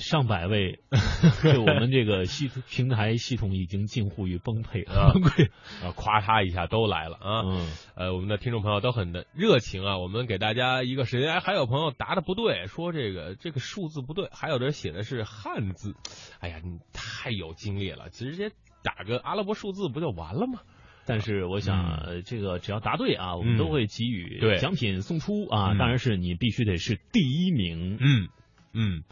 [0.00, 0.78] 上百位，
[1.42, 5.50] 对我们这个系平台系统已经近乎于崩溃啊，崩溃
[5.82, 5.90] 啊！
[5.96, 7.42] 夸嚓一下都来了啊！
[7.44, 9.98] 嗯，呃，我们的听众朋友都很的热情啊！
[9.98, 15.96] 我们给大家一个时间，哎，还有朋友答的不对，说这个这个数字不对，还有的写的是汉字，
[16.38, 18.52] 哎呀，你太有精力了，直接
[18.84, 20.60] 打个阿拉伯数字不就完了吗？
[21.08, 25.72] 但是我想，嗯、这个只要答对啊，我们都会给予奖品送出啊！
[25.72, 27.96] 嗯、当然是你必须得是第一名。
[27.98, 28.28] 嗯
[28.74, 29.02] 嗯。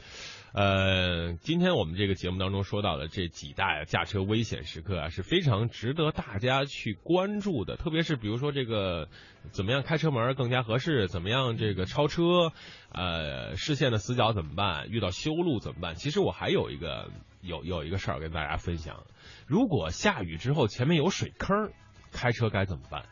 [0.52, 7.76] 呃，今天我们这个节目当中说到的这几大驾车危险时刻啊，是非常值得大家去关注的。
[7.76, 9.08] 特别是比如说这个
[9.50, 12.52] 怎么样开车门更加合适，怎么样这个超车，
[12.90, 14.88] 呃，视线的死角怎么办？
[14.88, 15.94] 遇到修路怎么办？
[15.94, 17.10] 其实我还有一个
[17.42, 19.04] 有有一个事儿跟大家分享，
[19.46, 21.70] 如果下雨之后前面有水坑，
[22.16, 23.02] 开车该怎么办？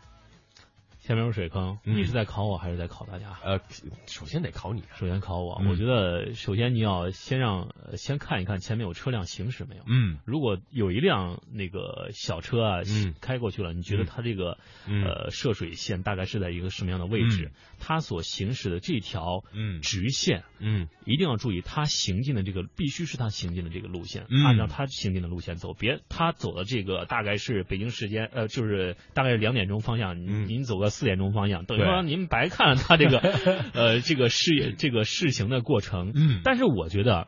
[1.04, 3.36] 前面有水坑，嗯、你是在考我还是在考大家？
[3.44, 3.60] 呃，
[4.06, 5.58] 首先得考你，首先考我。
[5.60, 9.82] 嗯、我觉得首先你要先让先看一看前面有车辆行驶没有。
[9.86, 14.56] 嗯，如果有一辆那个小车啊，嗯，开过去了，你觉得它这个、
[14.88, 17.52] 嗯、呃涉水线大概是在一个什么样的位置？
[17.78, 19.82] 它所行驶的这条嗯。
[19.82, 31.64] 直线，嗯，一定要注意它行进的这个必须是它行进的这个路线，嗯、按照它行进的路线走，别它走的这个大概是北京时间呃就是大概是两点钟方向，嗯、您走个四点钟方向。
[31.64, 33.18] 等于说您白看了他这个
[33.74, 37.26] 呃这个事业这个试行的过程，嗯，但是我觉得，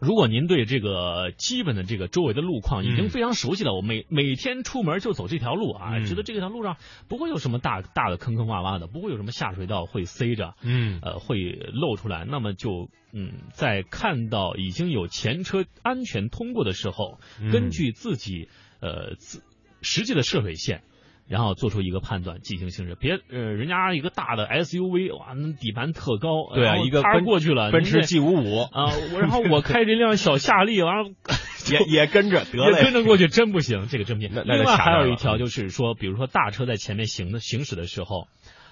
[0.00, 6.06] 如果您对这个基本的这个周围的路况已经非常熟悉了，我每每天出门就走这条路啊，嗯。
[6.06, 6.76] 觉得这条路上
[7.08, 17.50] 不会有什么大大的坑坑洼洼的，不会有什么下水道会塞着，嗯，呃会露出来，那么就嗯在看到已经有前车安全通过的时候，嗯。
[17.50, 18.48] 根据自己
[18.80, 19.42] 呃自
[19.82, 20.82] 实际的涉水线。
[21.28, 22.96] 然后做出一个判断，进行行驶。
[22.98, 31.10] 别呃，人家一个大的 SUV，哇，那底盘特高，对啊，一个奔过去了，奔驰 G 五五啊，我然后我开这辆小夏利，完了
[31.70, 34.30] 也也跟着得了，也跟着过去，真不行，这个真不行。
[34.44, 38.28] 另外还有一条就是说，比如说大车在前面行的行驶的时候。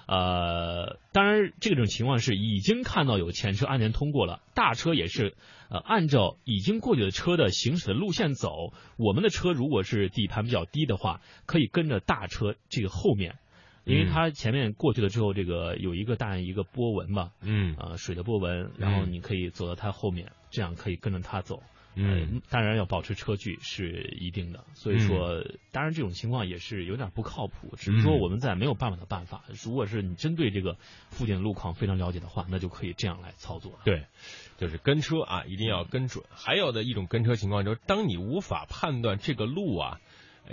[0.07, 5.35] 呃，当然，这种情况是已经看到有前车安全通过了，大车也是
[5.69, 8.71] 呃按照已经过去的车的行驶的路线走。
[8.97, 13.37] 我们的车如果是底盘比较低的话，可以跟着大车这个后面，
[13.83, 21.63] 因为它前面过去了之后，这个有一个大一个波纹嘛，嗯，呃，水的波纹，然后你可以走到它后面，这样可以跟着它走。
[21.95, 29.43] 嗯，当然要保持车距是一定的，所以说，当然这种情况也是有点不靠谱，只是说我们在没有办法的办法。
[29.63, 30.77] 如果是你针对这个
[31.09, 33.79] 附近的路况非常了解的话，那就可以这样来操作。
[33.83, 34.05] 对，
[34.57, 36.23] 就是跟车啊，一定要跟准。
[36.29, 39.99] 还有的一种跟车情况就是，当你无法判断这个路啊，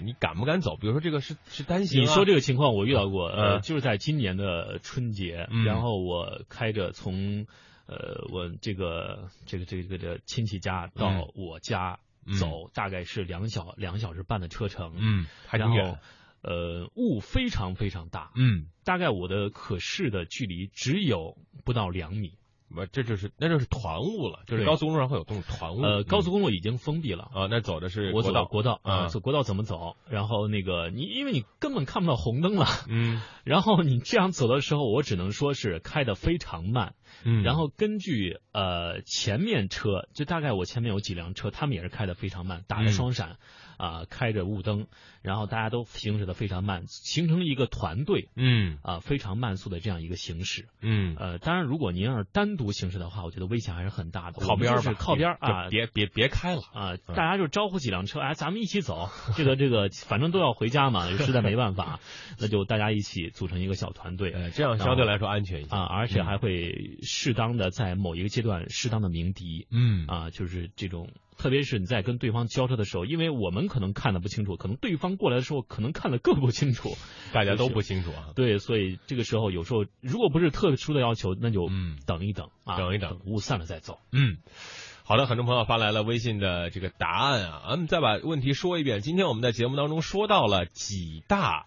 [0.01, 0.77] 你敢不敢走？
[0.77, 7.47] 比如说这个是是单行、啊，你说这个情况我遇到过，嗯、呃，就是在今年的春节，嗯、然后我开着从
[7.87, 11.99] 呃我这个这个这个这个亲戚家到我家。
[12.39, 15.99] 走大概是两小两小时半的车程，嗯，还挺远。
[16.41, 22.39] 呃，雾非常非常大，嗯，大概我的可视的距离只有不到两米，
[22.73, 25.83] 不，这就是那就是团雾了，就是高速公路上会有这种团雾。
[25.83, 27.31] 呃，高速嗯公路已经封闭了。
[27.33, 29.97] 啊，那走的是国道，国道啊，啊走国道怎么走？
[30.09, 36.95] 然后那个你，因为你根本看不到红灯了，嗯 然后你这样走的时候，我只能说是开的非常慢。
[37.25, 43.37] 嗯，然后根据呃前面车，就大概我前面有几辆车，他们也是开的非常慢，打着嗯双闪，
[43.77, 44.87] 啊、开着雾灯，
[45.23, 50.69] 然后大家都行驶的非常慢，形成一个团队嗯啊、非常慢速的这样一个行驶。
[50.81, 54.41] 嗯，呃，当然，如果您要是单独行驶的话，我觉得危险还是很大的。
[54.41, 56.63] 靠边是靠边儿啊，别别别开了。
[56.73, 59.11] 啊，嗯大家就招呼几辆车，哎，咱们一起走。
[59.37, 62.01] 这个这个，反正都要回家嘛，实在没办法，
[62.39, 71.09] 那就大家一起组成一个小团队呃，这样相对来说安全一些啊，而且还会适当的在某一个阶段适当的鸣笛嗯啊，就是这种。
[71.43, 76.97] 特别是你在跟对方交涉的时候，因为我们可能看的不清楚，可能对方过来的时候可能看的更不清楚，
[77.35, 78.31] 大家都不清楚啊。
[78.37, 83.99] 对，所以这个时候有时候如果不是特殊的要求，那就嗯等一等啊，等一等雾散了再走。
[84.13, 84.37] 嗯，
[85.03, 89.01] 好的，很多朋友发来了微信的这个答案啊，咱们再把问题说一遍。
[89.01, 91.67] 今天我们在节目当中说到了几大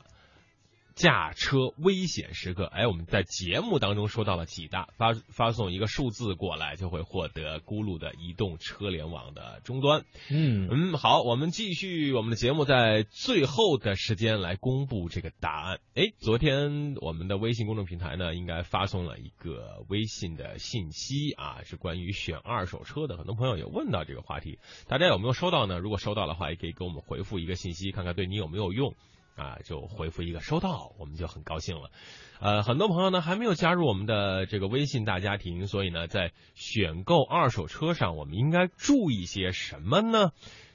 [0.95, 10.05] 驾车危险时刻，哎，我们在节目当中说到了几大，发发送一个数字过来，就会获得咕噜的移动车联网的终端。
[10.29, 15.81] 嗯嗯，好，我们继续我们的节目，在最后的时间来公布这个答案。
[15.95, 23.17] 哎，昨天我们的微信公众平台呢，应该发送了一个微信的信息啊，是关于选二手车的。
[23.17, 25.77] 很多朋友也问到这个话题，大家有没有收到呢？
[25.77, 28.95] 如果收到的话，也可以给我们回复一个信息，看看对你有没有用。
[29.36, 31.91] 啊，就回复一个收到，我们就很高兴了。
[32.39, 40.31] 呃，很多朋友呢还没有加入我们的这个微信大家庭，所以呢，在选购二手车上，我们应该注意些什么呢？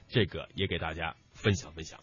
[0.07, 1.99] 这个也给大家分享分享。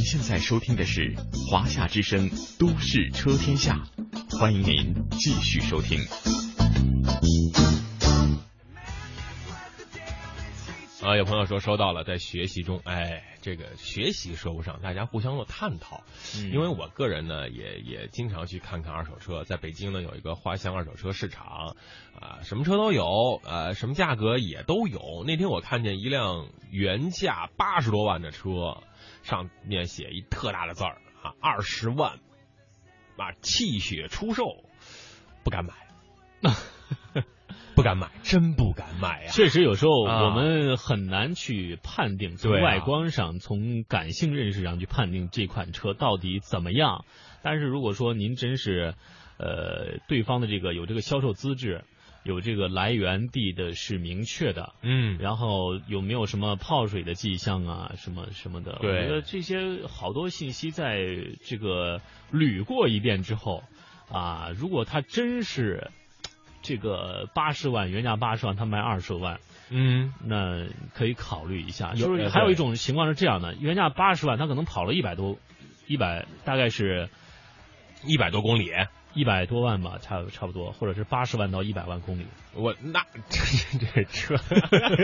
[0.00, 1.14] 您现在收听的是
[1.46, 3.86] 华夏之声《都市车天下》，
[4.38, 6.00] 欢迎您继续收听。
[11.02, 16.02] 啊，有朋友说收到了，在学习中，哎，这个学习说不上，大家互相的探讨。
[16.36, 21.76] 嗯因为我个人呢，也也经常去看看二手车，在北京呢有一个花乡二手车市场，
[22.20, 25.24] 啊，什么车都有，呃，什么价格也都有。
[25.26, 28.82] 那天我看见一辆原价八十多万的车，
[29.22, 32.18] 上面写一特大的字儿啊，二十万，
[33.16, 34.64] 啊，气血出售，
[35.44, 35.74] 不敢买，
[37.80, 40.24] 不敢买，真不敢买呀、确实，有时候啊。
[40.24, 47.04] 我们很难去判定，从外观上、从感性认识上去判定这款车到底怎么样。
[47.42, 48.94] 但是如果说您真是，
[49.38, 51.84] 呃，对方的这个有这个销售资质，
[52.22, 58.78] 有这个来源地的是明确的，嗯，然后有没有什么泡水的迹象啊，什么什么的？
[58.82, 58.90] 对。
[58.90, 60.98] 我觉得这些好多信息在
[61.42, 63.62] 这个捋过一遍之后，
[64.12, 65.90] 啊，如果他真是
[66.62, 69.40] 这个八十万原价八十万，他卖二十万，
[69.70, 71.94] 嗯，那可以考虑一下。
[71.94, 75.38] 就是还有一种情况是这样的，原价八十万，他可能跑了一百多，
[75.86, 77.08] 一百大概是
[78.04, 78.70] 一百多公里，
[79.14, 82.26] 一百多万吧，差差不多，或者是八十万到一百万公里。
[82.54, 84.36] 我那这这车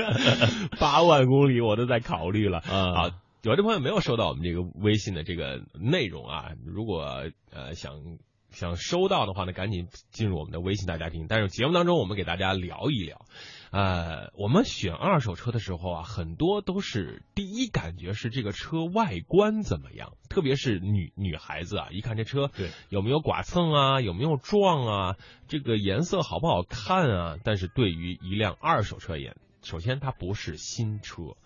[0.78, 2.58] 八万公里我都在考虑了。
[2.58, 3.10] 啊好，
[3.42, 8.18] 有的朋友没有收到我们这个微信的这个内容啊，如果呃想
[8.56, 11.26] 想收到的话呢，赶紧进入我们的微信大家庭。
[11.28, 13.26] 但是节目当中我们给大家聊一聊，
[13.70, 22.50] 呃，我们选二手车的时候啊，很多都是第一感觉是这个车外观怎么样，特别是女女孩子啊，一看这车
[22.88, 25.16] 有没有剐蹭啊，有没有撞啊，
[25.48, 27.36] 这个颜色好不好看啊？
[27.44, 31.36] 但是对于一辆二手车而言，首先它不是新车。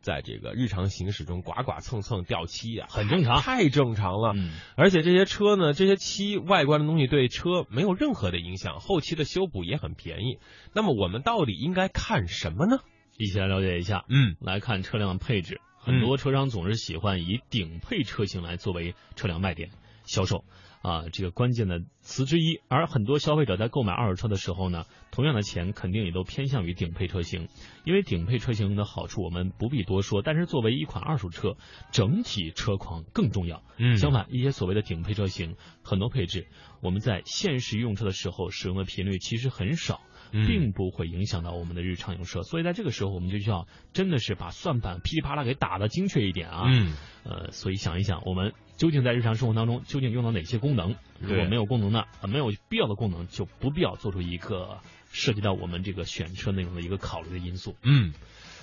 [0.00, 4.32] 在这个日常行驶中，刮刮蹭蹭掉漆啊，很正常太正常了。
[4.34, 10.38] 嗯，而且这些车呢，这些漆外观的东西对车没有任何的影响，后期的修补也很便宜。
[10.72, 12.78] 那么我们到底应该看什么呢？
[13.18, 14.04] 一起来了解一下。
[14.08, 19.70] 嗯来看车辆配置，很多车商总是喜欢以顶配车型来作为车辆卖点
[20.06, 20.44] 销售
[20.82, 22.60] 啊，这个关键的词之一。
[22.68, 27.48] 而很多消费者在购买二手车的时候呢，同样的钱肯定也都偏向于顶配车型，
[27.84, 30.22] 因为顶配车型的好处我们不必多说。
[30.22, 31.56] 但是作为一款二手车，
[31.92, 33.62] 整体车况更重要。
[33.76, 36.46] 嗯相反，一些所谓的顶配车型，很多配置
[36.80, 40.00] 我们在现实用车的时候使用的频率其实很少。
[40.32, 46.64] 嗯并不会影响到我们的日常用车，所以在这个时候，我们就需要真的是把算盘噼里啪啦给打的精确一点啊。
[46.68, 50.94] 嗯，呃，所以想一想，我们究竟在日常生活当中究竟用到哪些功能？
[51.18, 54.78] 如果没有功能的，呃没有必要的功能，就不必要做出一个
[55.10, 57.76] 涉及到我们这个选车内容的一个考虑的因素。
[57.82, 58.12] 嗯，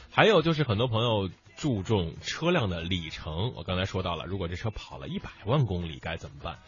[0.10, 3.54] 还有就是很多朋友注重车辆的里程。
[3.56, 6.60] 我刚才说到了，如果这车跑了一百万公里该怎么办？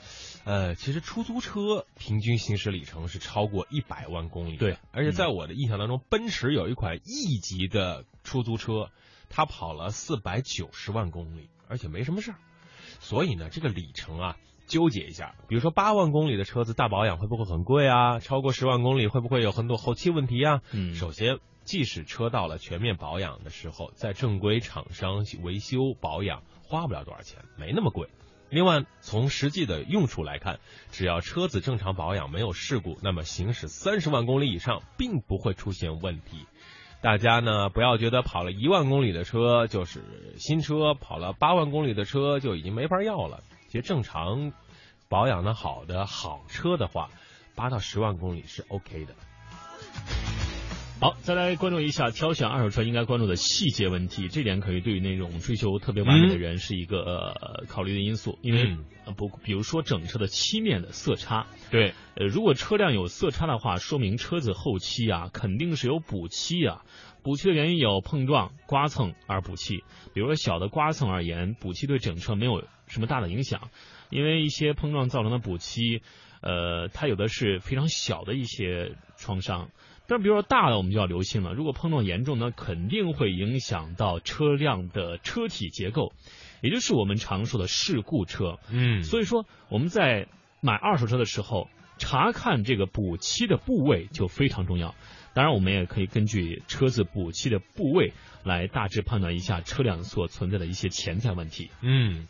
[0.46, 4.58] 呃，其实出租车平均行驶里程是超过一百万公里。
[4.58, 8.90] 对，而且在我的印象当中，奔驰有一款 E 级的出租车，
[9.30, 12.38] 它跑了四百九十万公里，而且没什么事儿。
[13.00, 15.36] 所以呢，这个里程啊，纠结一下。
[15.48, 18.20] 比如说八万公里的车子大保养会不会很贵啊？
[18.20, 20.62] 超过十万公里会不会有很多后期问题啊？
[20.72, 28.10] 嗯，首先，即使车到了全面保养的时候，在正规厂商维修保养花不了多少钱，没那么贵。
[28.50, 30.60] 另外，从实际的用处来看，
[30.92, 36.46] 只要车子正常保养没有事故，那么行驶三十万公里以上并不会出现问题。
[37.02, 40.02] 大家呢不要觉得跑了一万公里的车就是
[40.38, 43.44] 新车，跑了八万公里的车就已经没法要了。
[43.68, 44.52] 其实正常
[45.08, 47.10] 保养的好的好车的话，
[47.56, 49.14] 八到十万公里是 OK 的。
[51.02, 58.76] 好，再来关注一下挑选二手车应该关注的细节问题，这点可以对于那种追求特别完美的人是一个、呃、考虑的因素，因为、
[59.16, 66.84] 不，比如说整车的漆面的色差，对，呃，如果车辆有色差的话，说明车子后期啊肯定是有补漆啊。
[67.24, 69.86] 补漆的原因有碰撞、刮蹭而补漆。
[70.14, 73.70] 比如说小的刮蹭而言，补漆对整车没有什么大的影响，
[74.10, 76.02] 因为一些碰撞造成的补漆，
[76.42, 79.70] 呃，它有的是非常小的一些创伤。
[80.10, 81.54] 但是比如说大的，我们就要留心了。
[81.54, 86.12] 如果碰撞严重呢，肯定会影响到车辆的车体结构，
[86.62, 88.58] 也就是我们常说的事故车。
[88.72, 90.28] 嗯所以说我们在
[90.62, 94.96] 买二手车的时候，查看这个补漆的部位就非常重要。
[95.36, 101.70] 当然，我们也可以根据车子补漆的部位来大致判断一下车辆所存在的一些潜在问题。
[101.82, 102.28] 嗯，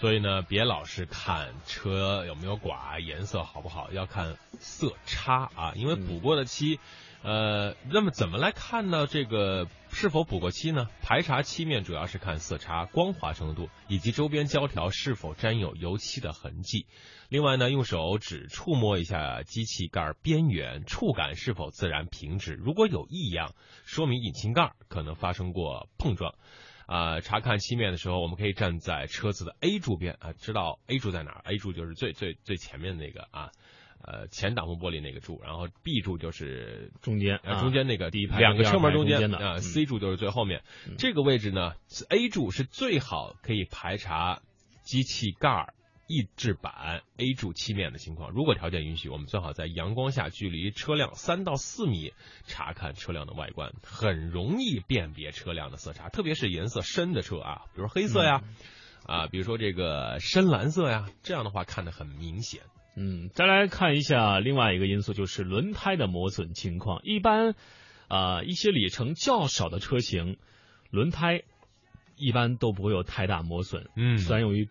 [0.00, 6.80] 所以呢，别老是看车有没有剐，颜色好不好，要看色差啊，因为补过的漆。
[7.22, 9.06] 呃，那么怎么来看呢？
[9.08, 10.88] 这个是否补过漆呢？
[11.02, 16.86] 排查漆面主要是看色差、光滑程度以及周边胶条是否沾有油漆的痕迹。
[17.28, 22.54] 另外呢，用手指触摸一下机器盖边缘，触感是否自然平直。
[22.54, 23.52] 如果有异样，
[23.84, 26.34] 说明引擎盖可能发生过碰撞。
[26.86, 33.50] 啊、查看漆面的时候，我们可以站在车子的 A 柱边啊，知道 A 柱在哪儿？A 柱就是最最最前面那个啊。
[34.04, 40.62] 呃，前挡风玻璃那个柱，然后 B 柱就是中间呃啊中间那个第一排两个车门中间的啊、嗯 C 柱就是最后面。
[40.86, 41.74] 嗯这个位置呢
[42.08, 44.40] ，A 柱是最好可以排查
[44.82, 45.74] 机器盖儿、
[46.06, 48.30] 抑制板、A 柱漆面的情况。
[48.30, 58.42] 如果条件允许，我们最好在阳光下距离车辆三到四米查看车辆的外观，很容易辨别车辆的色差，特别是颜色深的车啊，比如黑色呀。
[59.06, 62.62] 啊，比如说这个深蓝色呀，这样的话看得很明显。
[62.98, 67.00] 嗯，再来看一下另外一个因素，就是轮胎的磨损情况。
[67.04, 67.54] 一般，
[68.08, 70.36] 啊、一些里程较少的车型，
[70.90, 71.42] 轮胎
[72.16, 73.88] 一般都不会有太大磨损。
[73.94, 74.68] 嗯虽然由于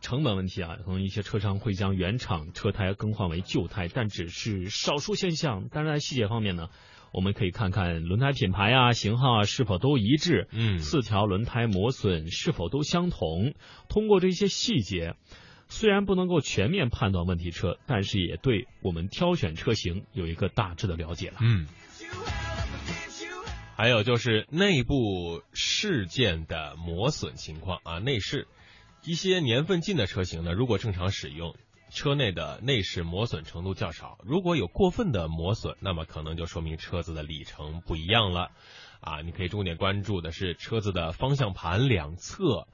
[0.00, 5.68] 成本问题啊，可能一些车商会将原厂车胎更换为旧胎，但只是少数现象。
[5.70, 6.70] 但是在细节方面呢，
[7.12, 13.54] 我们可以看看轮胎品牌啊、型号啊是否都一致，嗯四条轮胎磨损是否都相同。
[13.88, 15.14] 通过这些细节，
[15.70, 21.38] 虽然不能够全面判断问题车，但是也对我们挑选车型有一个大致的了解了。
[21.40, 21.66] 嗯，
[23.76, 28.46] 还有就是内部事件的磨损情况啊，内饰
[29.04, 31.56] 一些年份近的车型呢，如果正常使用，
[31.88, 34.18] 车内的内饰磨损程度较少。
[34.24, 38.50] 如果有过分的磨损，那么可能就说明车子的里程不一样了。
[39.00, 42.68] 啊，你可以重点关注的是车子的方向盘两侧、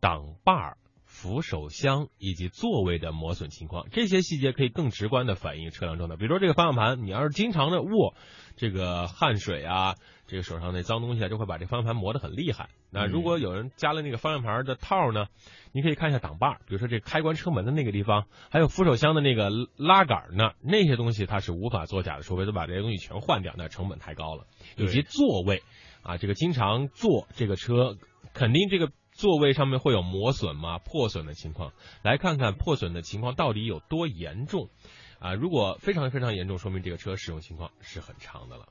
[0.00, 0.76] 挡把儿、
[1.20, 6.14] 扶手箱以及座位的磨损情况，这些细节可以更直观的反映车辆状态。
[6.14, 8.14] 比如说这个方向盘，你要是经常的握，
[8.54, 9.96] 这个汗水啊，
[10.28, 12.68] 这个手上那脏东西啊，就会把这方向盘磨得很厉害。
[12.92, 15.26] 那如果有人加了那个方向盘的套呢，
[15.72, 24.46] 你可以看一下挡把，比如说这开关车门的那个地方，还有扶手箱的那个拉杆呢，那些东西它是无法作假的，除非都把这些东西全换掉，那成本太高了。
[24.76, 25.64] 以及座位
[26.02, 27.96] 啊，这个经常坐这个车，
[28.34, 30.78] 肯定这个座位上面会有磨损吗？
[30.78, 34.68] 破损的情况，来看看破损的情况到底有多严重
[35.18, 35.34] 啊！
[35.34, 38.68] 如果非常非常严重，说明这个车使用情况是很长的了。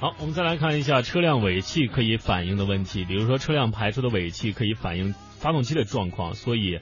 [0.00, 6.80] 好，我们再来看一下车辆尾气可以反映的问题，比如说车辆排出的尾气可以反映发动机的状况，所以。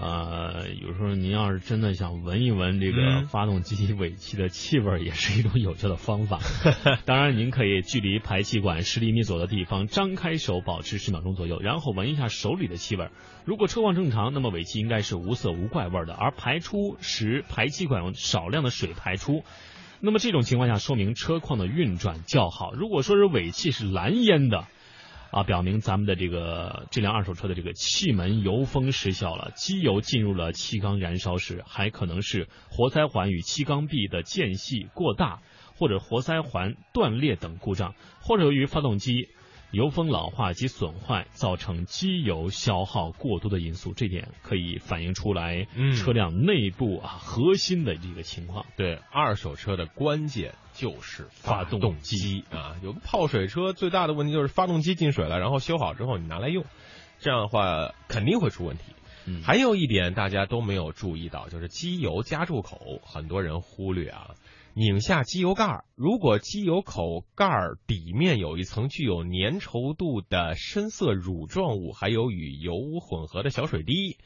[0.00, 6.38] 呃，有时候您要是真的想闻一闻这个嗯发动机尾气的气味儿，也是一种有效的方法。
[7.04, 13.08] 当然，您可以距离排气管十厘米左右的地方，张开手保持十秒钟左右，然后闻一下手里的气味。
[13.44, 19.42] 如果车况正常，那么尾气应该是无色无怪味的，而排出时排气管有少量的水排出。
[20.00, 22.72] 那么这种情况下，说明车况的运转较好。
[22.72, 24.68] 如果说是尾气是蓝烟的，
[25.30, 35.40] 啊，表明咱们的这个这辆二手车的这个气门油封失效了，机油进入了气缸燃烧时，还可能是活塞环与气缸壁的间隙过大，
[35.76, 39.28] 或者活塞环断裂等故障，或者由于发动机。
[39.70, 48.64] 油封老化及损坏造成机油消耗过多的因素，这点可以反映出来车辆内部啊核心的这个情况。
[48.78, 56.64] 对，二手车的关键就是发动机啊，有个泡水车最大的问题就是发动机进水了，然后修好之后你拿来用，
[57.18, 58.84] 这样的话肯定会出问题。
[59.42, 64.30] 还有一点大家都没有注意到，就是机油加注口，很多人忽略啊。
[64.74, 67.50] 拧下机油盖，如果机油口盖
[67.88, 74.16] 底面有一层具有粘稠度的深色乳状物，还有与油污混合的小水滴，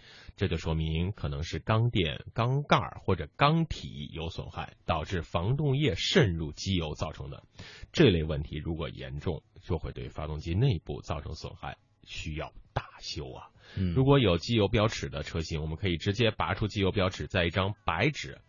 [0.42, 7.44] 这就说明可能是缸垫、缸盖或者缸体有损害，导致防冻液渗入机油造成的。
[7.92, 13.50] 这类问题如果严重，就会对发动机内部造成损害，需要大修啊。
[13.94, 18.40] 如果有机油标尺的车型，我们可以直接拔出机油标尺，在一张白纸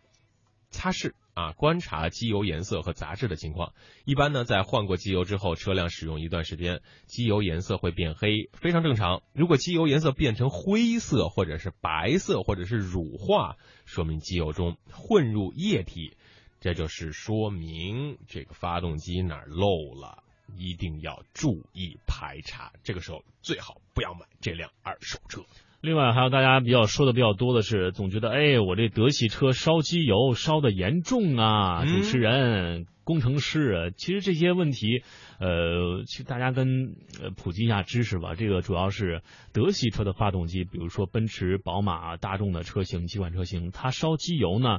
[0.70, 1.12] 擦拭。
[1.34, 3.74] 啊，观察机油颜色和杂质的情况。
[4.04, 9.22] 一般呢，在换过机油之后，车辆使用一段时间，机油颜色会变黑，非常正常。
[9.32, 16.16] 如果机油颜色变成灰色，或者是白色，或者是乳化，说明机油中混入液体，
[16.60, 20.22] 这就是说明这个发动机哪漏了，
[20.56, 22.72] 一定要注意排查。
[22.84, 25.42] 这个时候最好不要买这辆二手车。
[25.84, 31.84] 另外，还有大家比较说的比较多的是，总觉得哎，我这德系车烧机油烧的严重啊！
[31.84, 35.02] 主持人、工程师，其实这些问题，
[35.38, 38.34] 呃，其实大家跟呃普及一下知识吧。
[38.34, 39.20] 这个主要是
[39.52, 44.78] 德系车的发动机，比如说奔驰、宝马、大众的车型几款车型，它烧机油呢，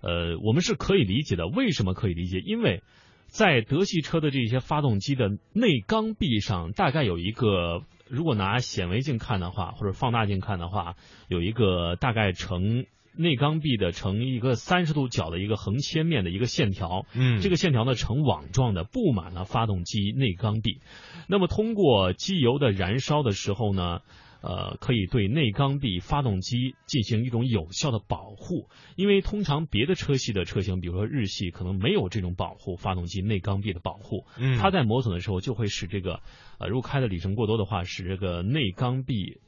[0.00, 1.46] 呃，我们是可以理解的。
[1.46, 2.38] 为什么可以理解？
[2.38, 2.82] 因为
[3.26, 7.82] 在德系车的这些发动机的内缸壁上，大概有一个。
[8.10, 10.96] 如果拿显微镜看的话，或者放大镜看的话，
[11.28, 12.86] 有一个大概呈
[13.16, 20.80] 内缸壁的呈一个三十度角的一个横切面的一个线条，嗯，这个线条呢呈网状的布满了发动机内缸壁。
[21.28, 24.00] 那么通过机油的燃烧的时候呢？
[24.40, 34.26] 呃，可以对内缸壁发动机进行一种有效的保护，因为通常别的车系的车型，比如说日系，可能没有这种保护发动机内缸壁的保护。
[34.38, 36.20] 嗯，它在磨损的时候就会使这个，
[36.58, 39.38] 呃，如果开的里程过多的话，使这个内缸壁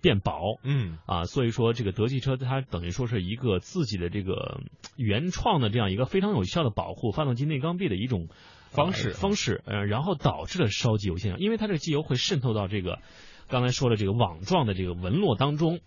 [0.00, 0.60] 变薄。
[0.62, 4.60] 嗯，啊，所以说这个德系车它等于说是一个自己的这个
[4.96, 8.28] 原创的这样一个非常有效的保护发动机内缸壁的一种
[8.70, 13.00] 方式方式，呃，然后导致了烧机油现象，因为它这个机油会渗透到这个。
[13.48, 15.80] 刚才说的这个网状的这个纹络当中，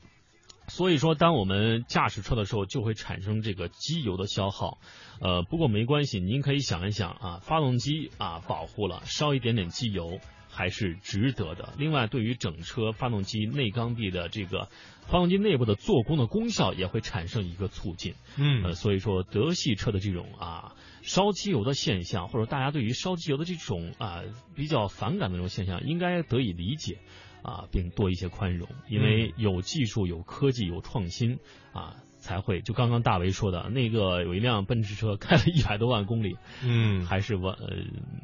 [0.68, 4.80] 所以说当我们驾驶车的时候，就会产生这个机油的消耗。
[5.20, 11.74] 呃，不过没关系，您可以想一想啊，发动机啊保护了，烧一点点机油还是值得的。
[11.78, 14.70] 另外，对于整车发动机内缸壁的这个
[15.06, 18.16] 发动机内部的做工的功效，也会产生一个促进。
[18.38, 24.24] 嗯，呃，所以说德系车的这种啊烧机油的现象，或者大家对于烧机油的这种啊
[24.56, 26.98] 比较反感的这种现象，应该得以理解。
[27.44, 31.40] 啊，并多一些宽容，因为有技术、有科技、有创新
[31.74, 37.68] 啊，才会就刚刚大为说的那个，有一辆奔驰车开了一百多万公里，嗯，还是问呃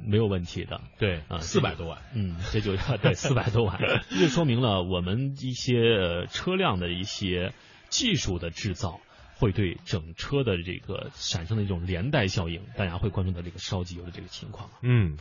[0.06, 7.54] 没有问题的，对啊，四百多万，嗯，这就对四百多万， 这就说明了我们一些车辆的一些
[7.90, 9.00] 技术的制造
[9.36, 15.18] 会对整车的这个产生的一种连带效应，大家会关注到这个烧机油的这个情况，嗯。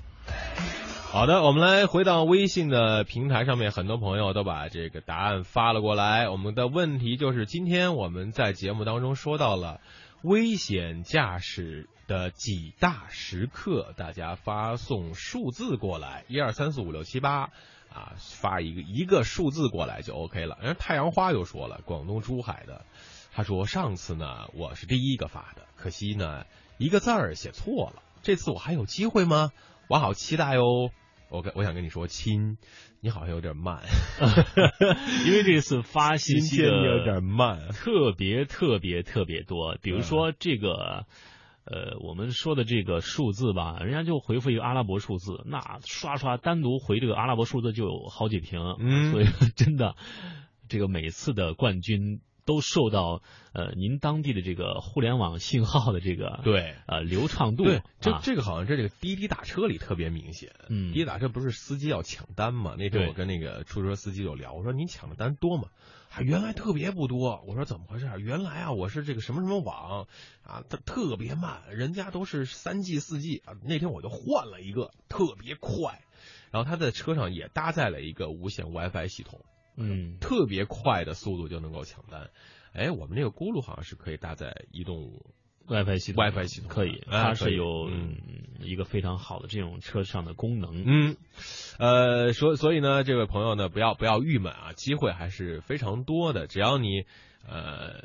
[1.08, 6.28] 好的，我们来回到微信的平台上面，很多朋友都把这个答案发了过来。
[6.28, 9.80] 我们的问题就是，今天我们在节目当中说到了
[10.22, 17.50] 危险驾驶的几大时刻，大家发送数字过来，一二三四五六七八
[17.94, 20.58] 啊，发一个一个数字过来就 OK 了。
[20.60, 22.84] 人太阳花又说了，广东珠海的，
[23.32, 26.44] 他说上次呢我是第一个发的，可惜呢
[26.76, 29.50] 一个字儿写错了，这次我还有机会吗？
[29.88, 30.90] 我好期待哦！
[31.28, 32.56] 我跟我想跟你说，亲，
[33.00, 33.82] 你好像有点慢，
[35.26, 39.76] 因为这次发信息有点慢，特别特别特别多。
[39.80, 41.06] 比如说这个，
[41.64, 49.94] 呃，我们说的这个数字吧，人家就回复一个阿拉伯数字，那刷刷单独回这个阿拉伯数字就有好几瓶，嗯，所以真的，
[50.68, 52.20] 这个每次的冠军。
[52.46, 53.20] 都受到
[53.52, 62.74] 呃您当地的这个互联网信号的这个对呃流畅度对这这个好像在这个滴滴打车里特别明显嗯滴滴打车不是司机要抢单吗？
[62.78, 65.68] 那天我跟那个出租车司机有聊，我说您抢的单多吗？
[66.08, 68.08] 啊原来特别不多，我说怎么回事？
[68.18, 70.06] 原来啊我是这个什么什么网
[70.42, 76.00] 啊，它特别慢，人家都是三 G 四 G 啊，那天我就换了一个特别快。
[76.52, 79.44] 然后他在车上也搭载了一个无线 WiFi 系统，
[79.76, 82.30] 嗯，特别快的速度就能够抢单。
[82.72, 85.22] 哎，我们这个轱辘好像是可以搭载移动
[85.66, 88.16] WiFi 系统，WiFi 系统可以，它是有嗯。
[88.58, 90.82] 一个非常好的这种车上的功能。
[90.86, 91.16] 嗯，
[91.78, 97.04] 呃，所所以呢，这位朋友呢，不要不要郁闷啊，机会还是非常多的，只要你
[97.46, 98.04] 呃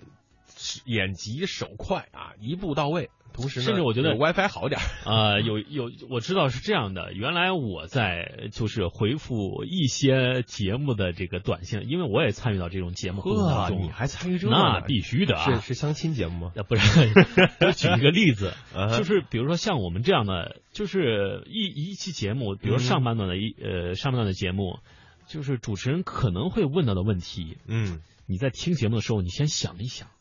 [0.85, 7.13] 眼疾手快啊，一步到位，同时呢，甚至我觉得有 WiFi 好点儿，啊、 有有，我知道是这样的。
[7.13, 15.59] 原来我在就是回复一些节目的这个短信，因为我也参与到这种节目当中，你还参与这那必须的啊！
[15.59, 16.51] 是是相亲节目吗？
[16.57, 16.99] 呃，不是，
[17.65, 18.53] 我举一个例子，
[18.97, 24.79] 就是比如说像我们这样的，就是一一期节目，比如嗯上半段的一呃上半段的节目，
[25.27, 30.20] 就是主持人可能会问到的问题，嗯，你在听节目的时候，你先想一想，我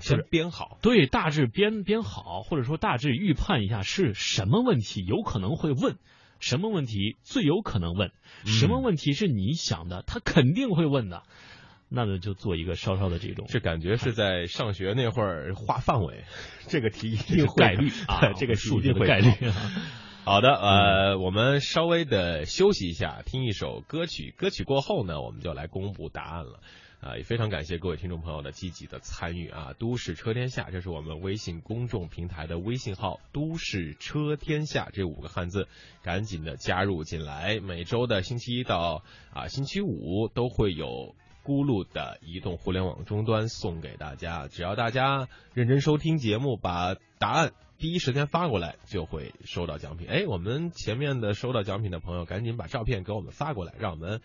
[0.00, 5.96] 先编好，对，大致编编好，或者说大致预判一下是什么问题有可能会问，
[6.40, 8.10] 什么问题最有可能问，
[8.44, 11.22] 嗯什么问题是你想的，他肯定会问的，
[11.88, 16.24] 那么就做一个稍稍的这种这感觉是在上学那会儿画范围，
[16.68, 19.52] 这个题一定会概率啊， 这个题数一定会概率考。
[20.26, 24.34] 好的，呃，我们稍微的休息一下，听一首歌曲。
[24.38, 26.60] 歌曲过后呢，我们就来公布答案了。
[27.04, 29.74] 啊、也非常感谢各位听众朋友的积极的参与啊！
[29.78, 35.68] 都市车天下，这是我们微信公众平台的微信号“都市车天下”这五个汉字，
[36.02, 37.60] 赶紧的加入进来。
[37.60, 50.08] 每周的星期一到啊星期五都会有咕噜的移动互联网终端送给大家，只要大家认真收听节目，把答案第一时间发过来，就会收到奖品。
[50.08, 54.22] 哎，我们前面的收到奖品的朋友，赶紧把照片给我们发过来，让我们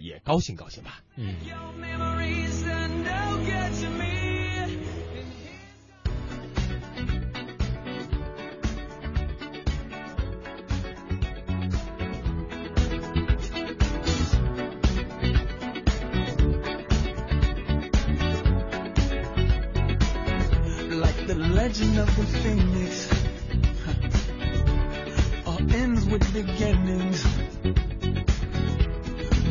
[0.00, 1.00] 也高兴高兴吧。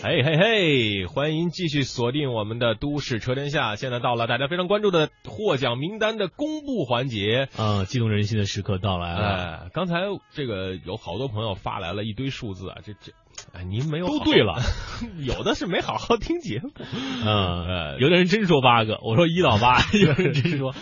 [0.00, 7.84] 嘿嘿嘿，欢迎继续锁定我们的《都市车天下》，现在到了大家非常关注的获奖名单的公布环节啊！
[7.84, 9.26] 激动人心的时刻到来了。
[9.28, 10.00] 哎，刚才
[10.32, 13.12] 这个有好多朋友发来了一堆数字啊，这这，
[13.52, 14.56] 哎，您没有都对了，
[15.24, 16.70] 有的是没好好听节目。
[17.24, 20.74] 嗯，呃有的人真说八个，我说一到八， 有人真说。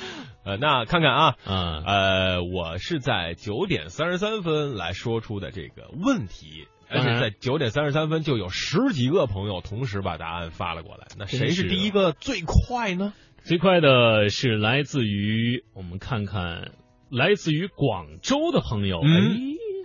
[0.45, 6.69] 呃，那看看啊，嗯，呃，我是在九点三十三分来说出的这个问题。
[6.89, 13.13] 而且在九点三十三分就有十几个朋友同时把答案发了过来，那谁是第一个最快呢？
[13.43, 16.73] 最快的是来自于我们看看，
[17.11, 19.01] 来自于广州的朋友。
[19.01, 19.07] 哎，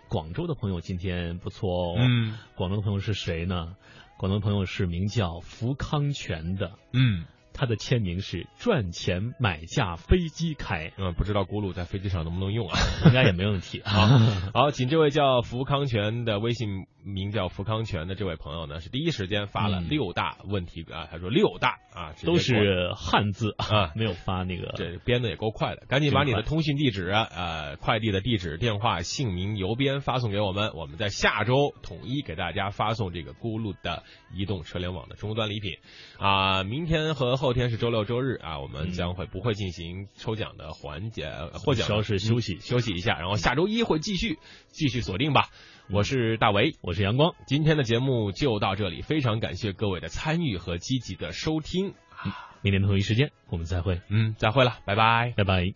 [0.10, 1.96] 广州的朋友今天不错哦。
[1.98, 3.76] 嗯，广州的朋友是谁呢？
[4.18, 6.72] 广东朋友是名叫福康泉的。
[6.94, 7.26] 嗯。
[7.54, 12.78] 他的签名是赚钱买架飞机开，嗯，不知道咕噜在飞机上能不能用啊？
[13.06, 13.82] 应该也没问题。
[13.86, 14.08] 好，
[14.54, 35.74] 好，请这位叫福康泉的微信名叫福康泉的这位朋友呢，是第一时间发了六大问题啊，他说六大啊，都是汉字啊， 没有发那个，这编的也够快的，赶紧把你的通信地址、呃，快递的地址、电话、姓名、邮编发送给我们，我们在下周统一给大家发送这个咕噜的移动车联网的终端礼品
[36.18, 37.42] 啊，明天和。
[37.42, 41.28] 后天是周六周日啊，我们将会不会进行抽奖的环节？
[41.54, 44.38] 获奖稍事休息休息一下，然后下周一会继续
[44.68, 45.50] 继续锁定吧。
[45.94, 51.94] 我是大为，我是阳光，今天的节目就到这里，非常感谢各位的参与和积极的收听。
[52.62, 55.74] 明天同一时间我们再会，嗯，再会了，拜拜，拜拜。